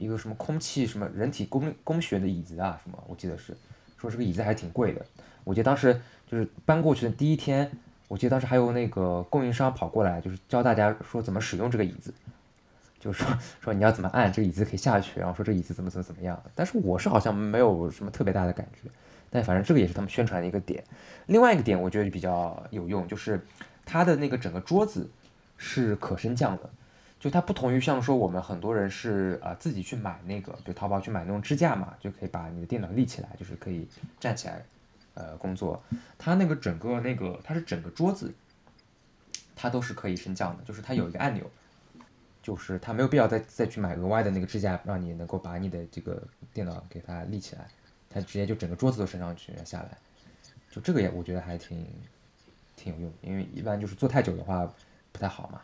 [0.00, 3.56] 一个什么空气什么人体工工学的椅子啊什么，我记得是
[3.98, 5.04] 说这个椅子还挺贵的。
[5.44, 7.70] 我记得当时就是搬过去的第一天，
[8.08, 12.12] 我记得当时还有那个供应商跑过来，就是教大家说怎么使用这个椅子。
[12.98, 16.38] 就是说 说你要怎么按这个椅子可以下去，然后说这椅子怎么怎么怎么样。
[16.54, 18.90] 但是我是好像没有什么特别大的感觉，
[19.30, 20.84] 但反正这个也是他们宣传的一个点。
[21.24, 23.40] 另外一个点我觉得比较有用，就是
[23.86, 25.10] 它的那个整个桌子
[25.56, 26.68] 是可升降的，
[27.20, 33.86] 就它不同于像说我们很多人是啊自己去买那个，就淘宝去买那种支架嘛，就可以把你的电脑立起来，就是可以
[34.18, 34.64] 站起来
[35.14, 35.80] 呃工作。
[36.18, 38.34] 它那个整个那个它是整个桌子，
[39.54, 41.48] 它都是可以升降的，就是它有一个按钮。
[42.42, 46.22] 就是它没有必要再再去买额外的那个支架，让你能够把你的这个
[46.54, 47.66] 电脑给它立起来，
[48.08, 49.90] 它直接就整个桌子都升上去下来，
[50.70, 51.86] 就这个也我觉得还挺
[52.76, 54.66] 挺有用，因为一般就是坐太久的话
[55.12, 55.60] 不太好嘛。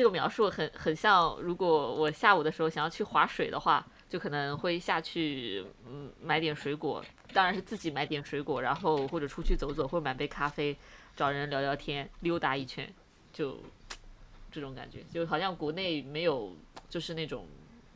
[0.00, 10.74] 这个描述很很像，如果我下午的时候想要去划水的话，就可能会下去嗯买点水果，当然是自己买点水果，然后或者出去走走，或者买杯咖啡，
[11.14, 12.90] 找人聊聊天，溜达一圈
[13.30, 13.58] 就。
[14.52, 16.52] 这种感觉就好像国内没有，
[16.88, 17.46] 就是那种，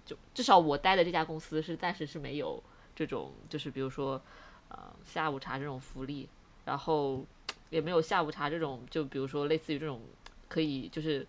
[0.06, 2.62] 就至少我待的这家公司是暂时是没有
[2.94, 4.22] 这种，就是比如说，
[4.68, 6.28] 呃，下午茶这种福利，
[6.64, 7.26] 然后
[7.70, 10.00] 也没有下午茶这种，就比如说类似于这种
[10.46, 11.26] 可以就是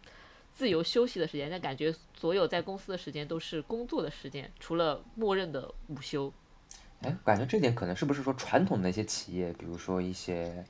[0.55, 6.33] 自由休息的时间，但感觉所有在公司的时间都是工作的时间，除了默认的午休。
[7.01, 10.65] 哎，感觉这点可能是不是说传统的那些企业，比如说一些。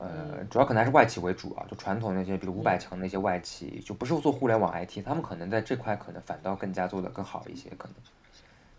[0.00, 7.94] 呃，主要可能还是外企为主啊，就传统那些，比如五百强那些外企，就不是做互联网 IT，他们可能在这块可能反倒更加做的更好一些，可能，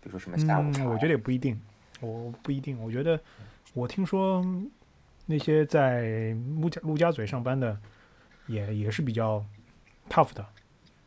[0.00, 1.60] 比如说什么下午茶，我觉得也不一定，
[2.00, 2.82] 我不一定。
[2.82, 3.20] 我觉得，
[3.74, 4.42] 我听说
[5.26, 7.78] 那些在陆家陆家嘴上班的，
[8.46, 9.44] 也也是比较
[10.10, 10.44] tough 的。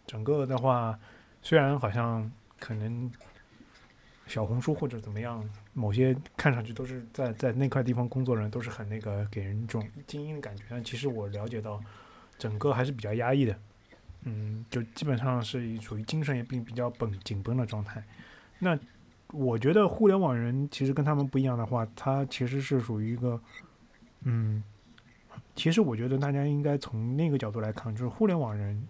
[0.07, 0.97] 整个的话，
[1.43, 3.11] 虽然好像可能
[4.25, 11.79] 小红书或者怎么样，某些看上去都是在在那块地方工作人都是很那个给人一种精英的感觉，但其实我了解到，
[12.37, 13.59] 整个还是比较压抑的。
[14.23, 18.01] 嗯，就基本上是属于精神也并比较绷紧绷的状态。
[18.59, 18.79] 那
[19.31, 23.41] 我觉得互联网人其实跟他们不一样的话，他其实是属于一个，
[24.21, 24.63] 嗯，
[25.55, 28.81] 其实我觉得大家应该从那个角度来看，就是互联网人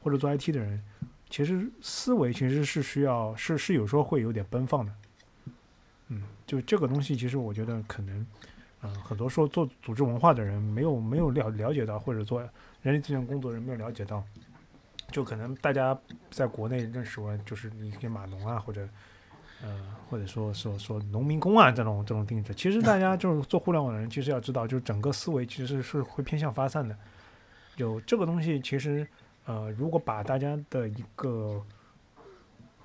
[0.00, 0.82] 或者做 IT 的人，
[1.28, 4.92] 其实思维其实是需要是是有时候会有点奔放的。
[6.08, 8.26] 嗯，就这个东西，其实我觉得可能，
[8.82, 12.40] 嗯，很多说做组织文化的人没有没有了了解到，或者做
[12.82, 14.22] 人力资源工作人没有了解到。
[15.10, 15.98] 就可能大家
[16.30, 18.88] 在国内认识我，就是一些码农啊，或者
[19.62, 19.68] 呃，
[20.10, 22.54] 或者说说说农民工啊这种这种定制。
[22.54, 26.96] 其实大家就是做互联网的人，其实要知道，就是整个思维其实是会偏向发散的。
[27.76, 29.06] 有这个东西，其实
[29.46, 31.64] 呃，如果把大家的一个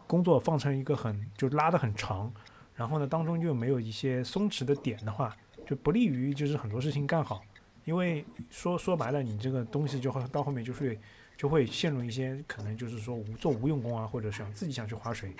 [0.05, 2.32] 工作放成一个很就拉得很长，
[2.75, 7.41] 然后呢当中就没有一些松弛的点的话，就不利于就是很多事情干好。
[7.86, 10.97] 因为说说白了，你这个东西就会到后面就是。
[11.38, 15.32] 就会陷入一些可能就是说无做无用功啊，或者想自己想去划水，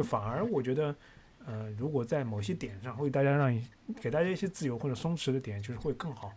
[0.00, 0.94] 就反而我觉得，
[1.44, 3.62] 呃，如果在某些点上会大家让
[4.00, 6.32] 给大家一些自由或者松弛的点，就是会更好。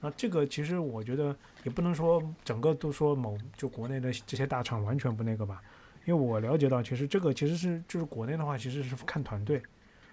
[0.00, 5.60] 那这个其实我觉得也不能说整个都说某就国内的这些大厂完全不那个吧，
[6.04, 9.60] 因为我了解到其实这个其实是就是国内的话其实是看团队，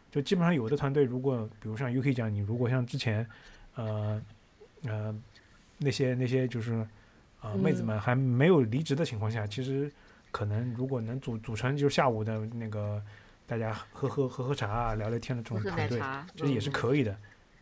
[0.09, 3.27] 就基本上有的团队如果比如像 UK 讲你如果像之前，
[3.75, 4.21] 呃
[4.85, 5.15] 呃
[5.77, 6.85] 那些那些就是。
[7.41, 9.91] 啊，妹子们还没有离职的情况下，其实
[10.35, 13.01] 可能如果能组组成，就是下午的那个
[13.47, 15.97] 大家喝喝喝喝茶啊，聊聊天的这种团队，
[16.35, 17.15] 其实也是可以的。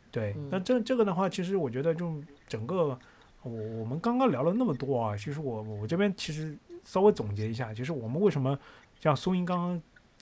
[0.09, 2.97] 对，那这这个的话，其实我觉得就整个
[3.43, 8.57] 我我们刚刚聊了那么多啊，其实我我这边其实稍微总结一下，其实我们为什么
[8.99, 9.81] 像苏英刚刚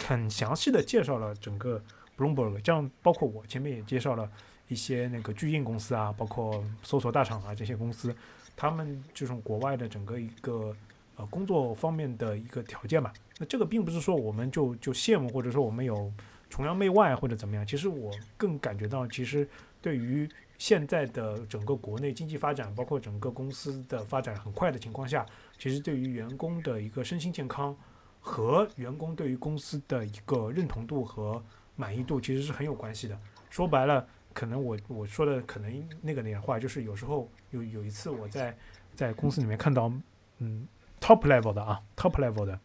[0.09, 1.81] 很详细的介绍了整个
[2.17, 4.29] Bloomberg，这样包括我前面也介绍了
[4.67, 8.13] 一些那个巨印公司啊，包括搜索大厂啊这些公司。
[8.57, 10.75] 他们这种国外的整个一个
[11.21, 16.11] 呃工作方面的一个条件嘛，那这个并不是说我们就就羡慕或者说我们有
[16.49, 17.65] 崇洋媚外或者怎么样。
[17.65, 19.47] 其实我更感觉到，其实
[19.81, 25.25] 对于现在的整个国内经济发展，包括整个公司的发展很快的情况下，
[25.57, 27.75] 其实对于员工的一个身心健康
[28.19, 31.41] 和员工对于公司的一个认同度和
[31.75, 33.17] 满意度，其实是很有关系的。
[33.49, 34.07] 说白了。
[34.33, 38.57] 可能我我说的可能那个点话，就是有时候有有一次我在
[38.95, 39.91] 在公司里面看到，
[40.37, 40.65] 嗯
[41.01, 42.57] ，top level 的啊，top level 的，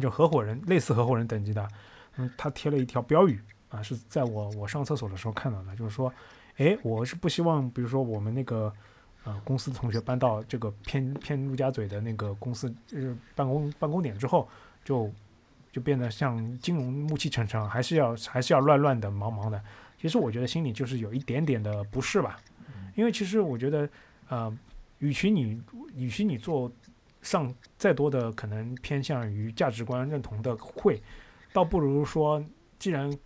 [0.00, 1.68] 就合伙人类似合伙人等级的，
[2.16, 6.12] 嗯，他贴了一条标语啊，是在我我上厕所的时候看到的，就是说，
[6.56, 8.72] 哎，我是不希望，比如说我们那个
[9.24, 14.48] 呃公司同学搬到这个偏偏陆家嘴的那个公司呃办公办公点之后，
[14.84, 15.10] 就
[15.70, 19.62] 就变得像金融暮气沉沉，还是要还是要乱乱的忙忙的。
[19.98, 22.36] 其实我觉得心里就是有一点点的不适吧，
[22.94, 23.88] 因为其实我觉得，
[24.28, 24.52] 呃，
[24.98, 25.62] 与其你
[25.94, 26.70] 与其你做
[27.22, 31.02] 上再多的可能偏向于价值观认同的会，
[31.52, 32.44] 倒不如说，
[32.78, 33.18] 既然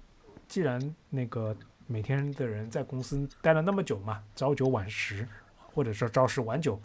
[0.47, 5.27] 既然那个每天的人在公司待了那么久嘛，朝九晚十，
[5.75, 6.81] 或者说朝十晚九，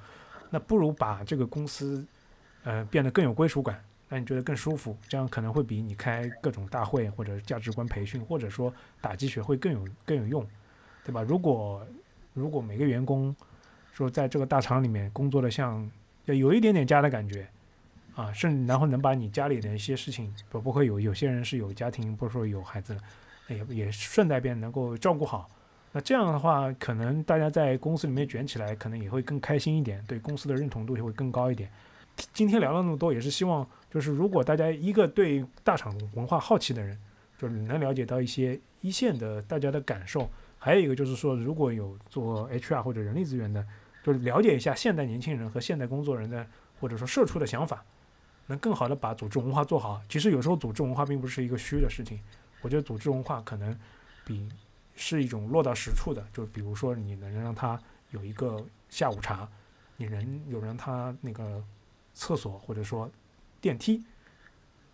[0.50, 2.04] 那不如把这个公司，
[2.64, 3.80] 呃，变得更有归属感。
[4.10, 10.46] 让你觉得更舒服，这样可能会比你开各种大会或者价值观培训，或者说打鸡血会更有更有用，
[11.06, 11.22] 对吧？
[11.22, 11.82] 如果
[12.34, 13.34] 如果每个员工
[13.94, 15.90] 说在这个大厂里面工作的像
[16.26, 17.48] 要有一点点家的感觉
[18.16, 22.98] 啊，甚然后能把你家里的一些事情，不不会有有些人是有家庭，不是说有孩子，
[23.48, 25.50] 也也顺带便能够照顾好，
[25.92, 31.70] 那这样的话，可能大家在公司里面卷起来，可能也会更开心一点，对公司的认同度也会更高一点。
[32.34, 33.68] 今天聊了那么多，也是希望。
[33.90, 36.98] 就是如果大家一个对大厂文化好奇的人，
[37.38, 40.22] 就是能了解到一些一线的大家的感受；
[40.60, 43.66] 还有一个就是说，如果有做 HR 或者人力资源的，
[44.04, 46.46] 就是了解一下现代年轻人和现代工作人的
[46.80, 47.84] 或者说社畜的想法，
[48.48, 50.02] 能更好的把组织文化做好。
[50.10, 52.20] 其实有时候组织文化并不是一个虚的事情，
[52.62, 53.78] 我觉得组织文化可能
[54.26, 54.50] 比
[54.96, 56.26] 是一种落到实处的。
[56.34, 57.80] 就比如说，你能让他
[58.12, 59.48] 有一个下午茶，
[59.98, 61.64] 你能有人他那个
[62.14, 63.10] 厕所或者说。
[63.62, 64.04] 电梯，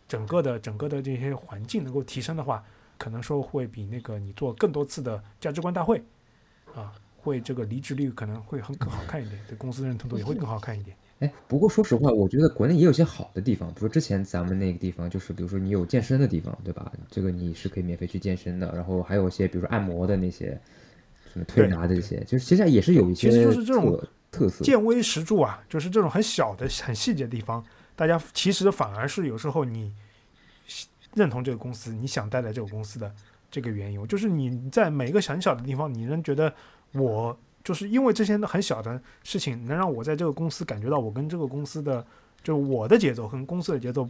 [0.10, 2.62] 整个的整个的这些环境能够提升的话，
[2.97, 6.03] 可能说会比那个你做更多次的价值观大会，
[6.76, 6.93] 啊，
[7.28, 10.95] 会这个离职率可能会很更好看一点，对公司认同度也会更好看一点。
[11.19, 16.91] 哎，不过说实话，我觉得国内也有些好的地方，比如说之前咱们那个地方，就是比如说你有健身的地方，对吧？
[17.09, 18.71] 这个你是可以免费去健身的。
[18.73, 20.59] 然后还有一些，比如说按摩的那些，
[21.34, 23.99] 什么推拿的这些，就是其实也是有一些，其实就是这种
[24.32, 27.65] 特色，见微识著啊，就是这种很小的、很细节的地方，
[27.95, 29.91] 大家其实反而是有时候你
[31.15, 33.11] 认同这个公司，你想待在这个公司的
[33.49, 36.53] 这个缘由，就是你在每一个很小的地方，你能觉得
[36.93, 37.38] 我。
[37.63, 42.07] 就是因为这些很小的事情，能让我在这个公司感觉到我跟这个公司的，
[42.41, 44.09] 就我的节奏跟公司的节奏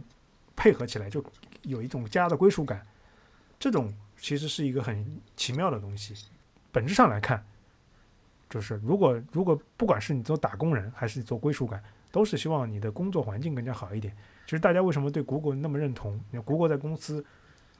[0.54, 1.20] 配合起来，就
[1.62, 2.80] 有一种家的归属感。
[3.58, 5.04] 这种其实是一个很
[5.36, 6.14] 奇妙的东西。
[6.70, 7.44] 本质上来看，
[8.48, 14.16] 就是如果如果不管是你做打工人还是做归属感，都是希望你的工作环境更加好一点。
[14.44, 16.20] 其实大家为什么对谷歌那么认同？
[16.44, 17.26] 谷歌在公司，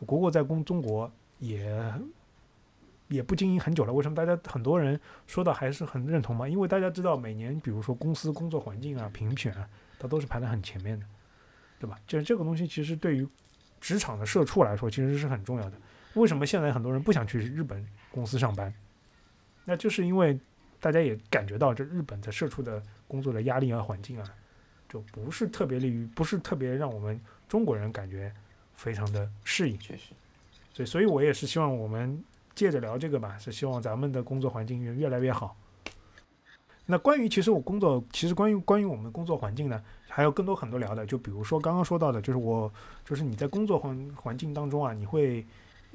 [0.04, 1.72] 谷歌在公中国也。
[3.08, 6.46] 也不经营很久了，为什么大家很多人说的还是很认同嘛？
[6.46, 9.66] 因为大家知道每年，比如说公司工作环境啊、评选啊，
[9.98, 11.06] 它都是排在很前面的，
[11.80, 11.96] 对吧？
[12.06, 13.26] 就是这个东西其实对于
[13.80, 15.78] 职场的社畜来说，其实是很重要的。
[16.14, 18.72] 为什么现在很多人不想去日本公司上班？
[19.64, 20.38] 那就是因为
[20.78, 24.34] 大家也感觉到这日本的社畜的工作的压力啊、环境啊，
[24.86, 28.30] 就不是特别利于，不是特别让我们中国人感觉
[28.74, 29.78] 非常的适应。
[29.78, 30.12] 确实，
[30.74, 32.22] 对，所以我也是希望我们。
[32.58, 35.56] 借着聊这个吧，是希望咱们的工作环境越越来越好。
[36.86, 41.06] 那关于其实我工作，其实关于关于我们工作环境呢，还有更多很多聊的。
[41.06, 42.68] 就比如说刚刚说到的，就是我
[43.04, 45.46] 就是你在工作环环境当中啊，你会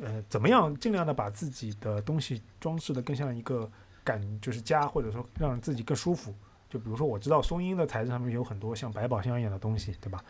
[0.02, 3.70] 呃怎么样尽量的把自己的东西装饰的更像一个
[4.02, 6.34] 感，就是家，或者说让自己更舒服。
[6.70, 10.24] 就比如说我知道松阴的材质上面有很多像百宝箱一样的东西，对吧？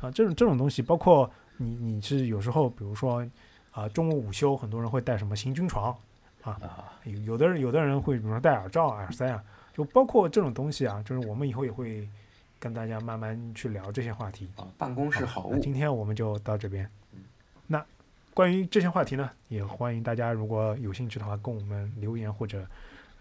[0.00, 3.24] 啊，这种这种东西，包括你你是有时候比如说。
[3.78, 5.96] 啊，中午午休，很多人会带什么行军床，
[6.42, 6.58] 啊，
[7.04, 9.40] 有有的人有的人会，比如说戴耳罩、耳塞啊，
[9.72, 12.08] 就包括这种东西啊，就是我们以后也会
[12.58, 14.50] 跟大家慢慢去聊这些话题。
[14.56, 15.52] 啊，办公室好物。
[15.52, 16.90] 那今天我们就到这边。
[17.68, 17.80] 那
[18.34, 22.66] 关于这些话题呢，也欢迎大家如果有兴趣的话，跟我们留言或者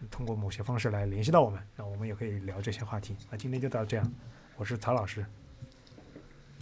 [0.10, 3.16] 通过某些方式来联系到我们，那我们也可以聊这些话题。
[3.30, 4.12] 那今天就到这样，
[4.56, 5.24] 我是曹老师。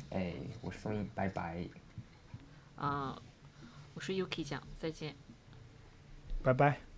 [0.09, 1.65] 哎，我是宋毅，拜拜。
[2.75, 3.17] 啊。
[3.95, 5.15] 我是 Yuki 酱，再见，
[6.43, 6.94] 拜拜。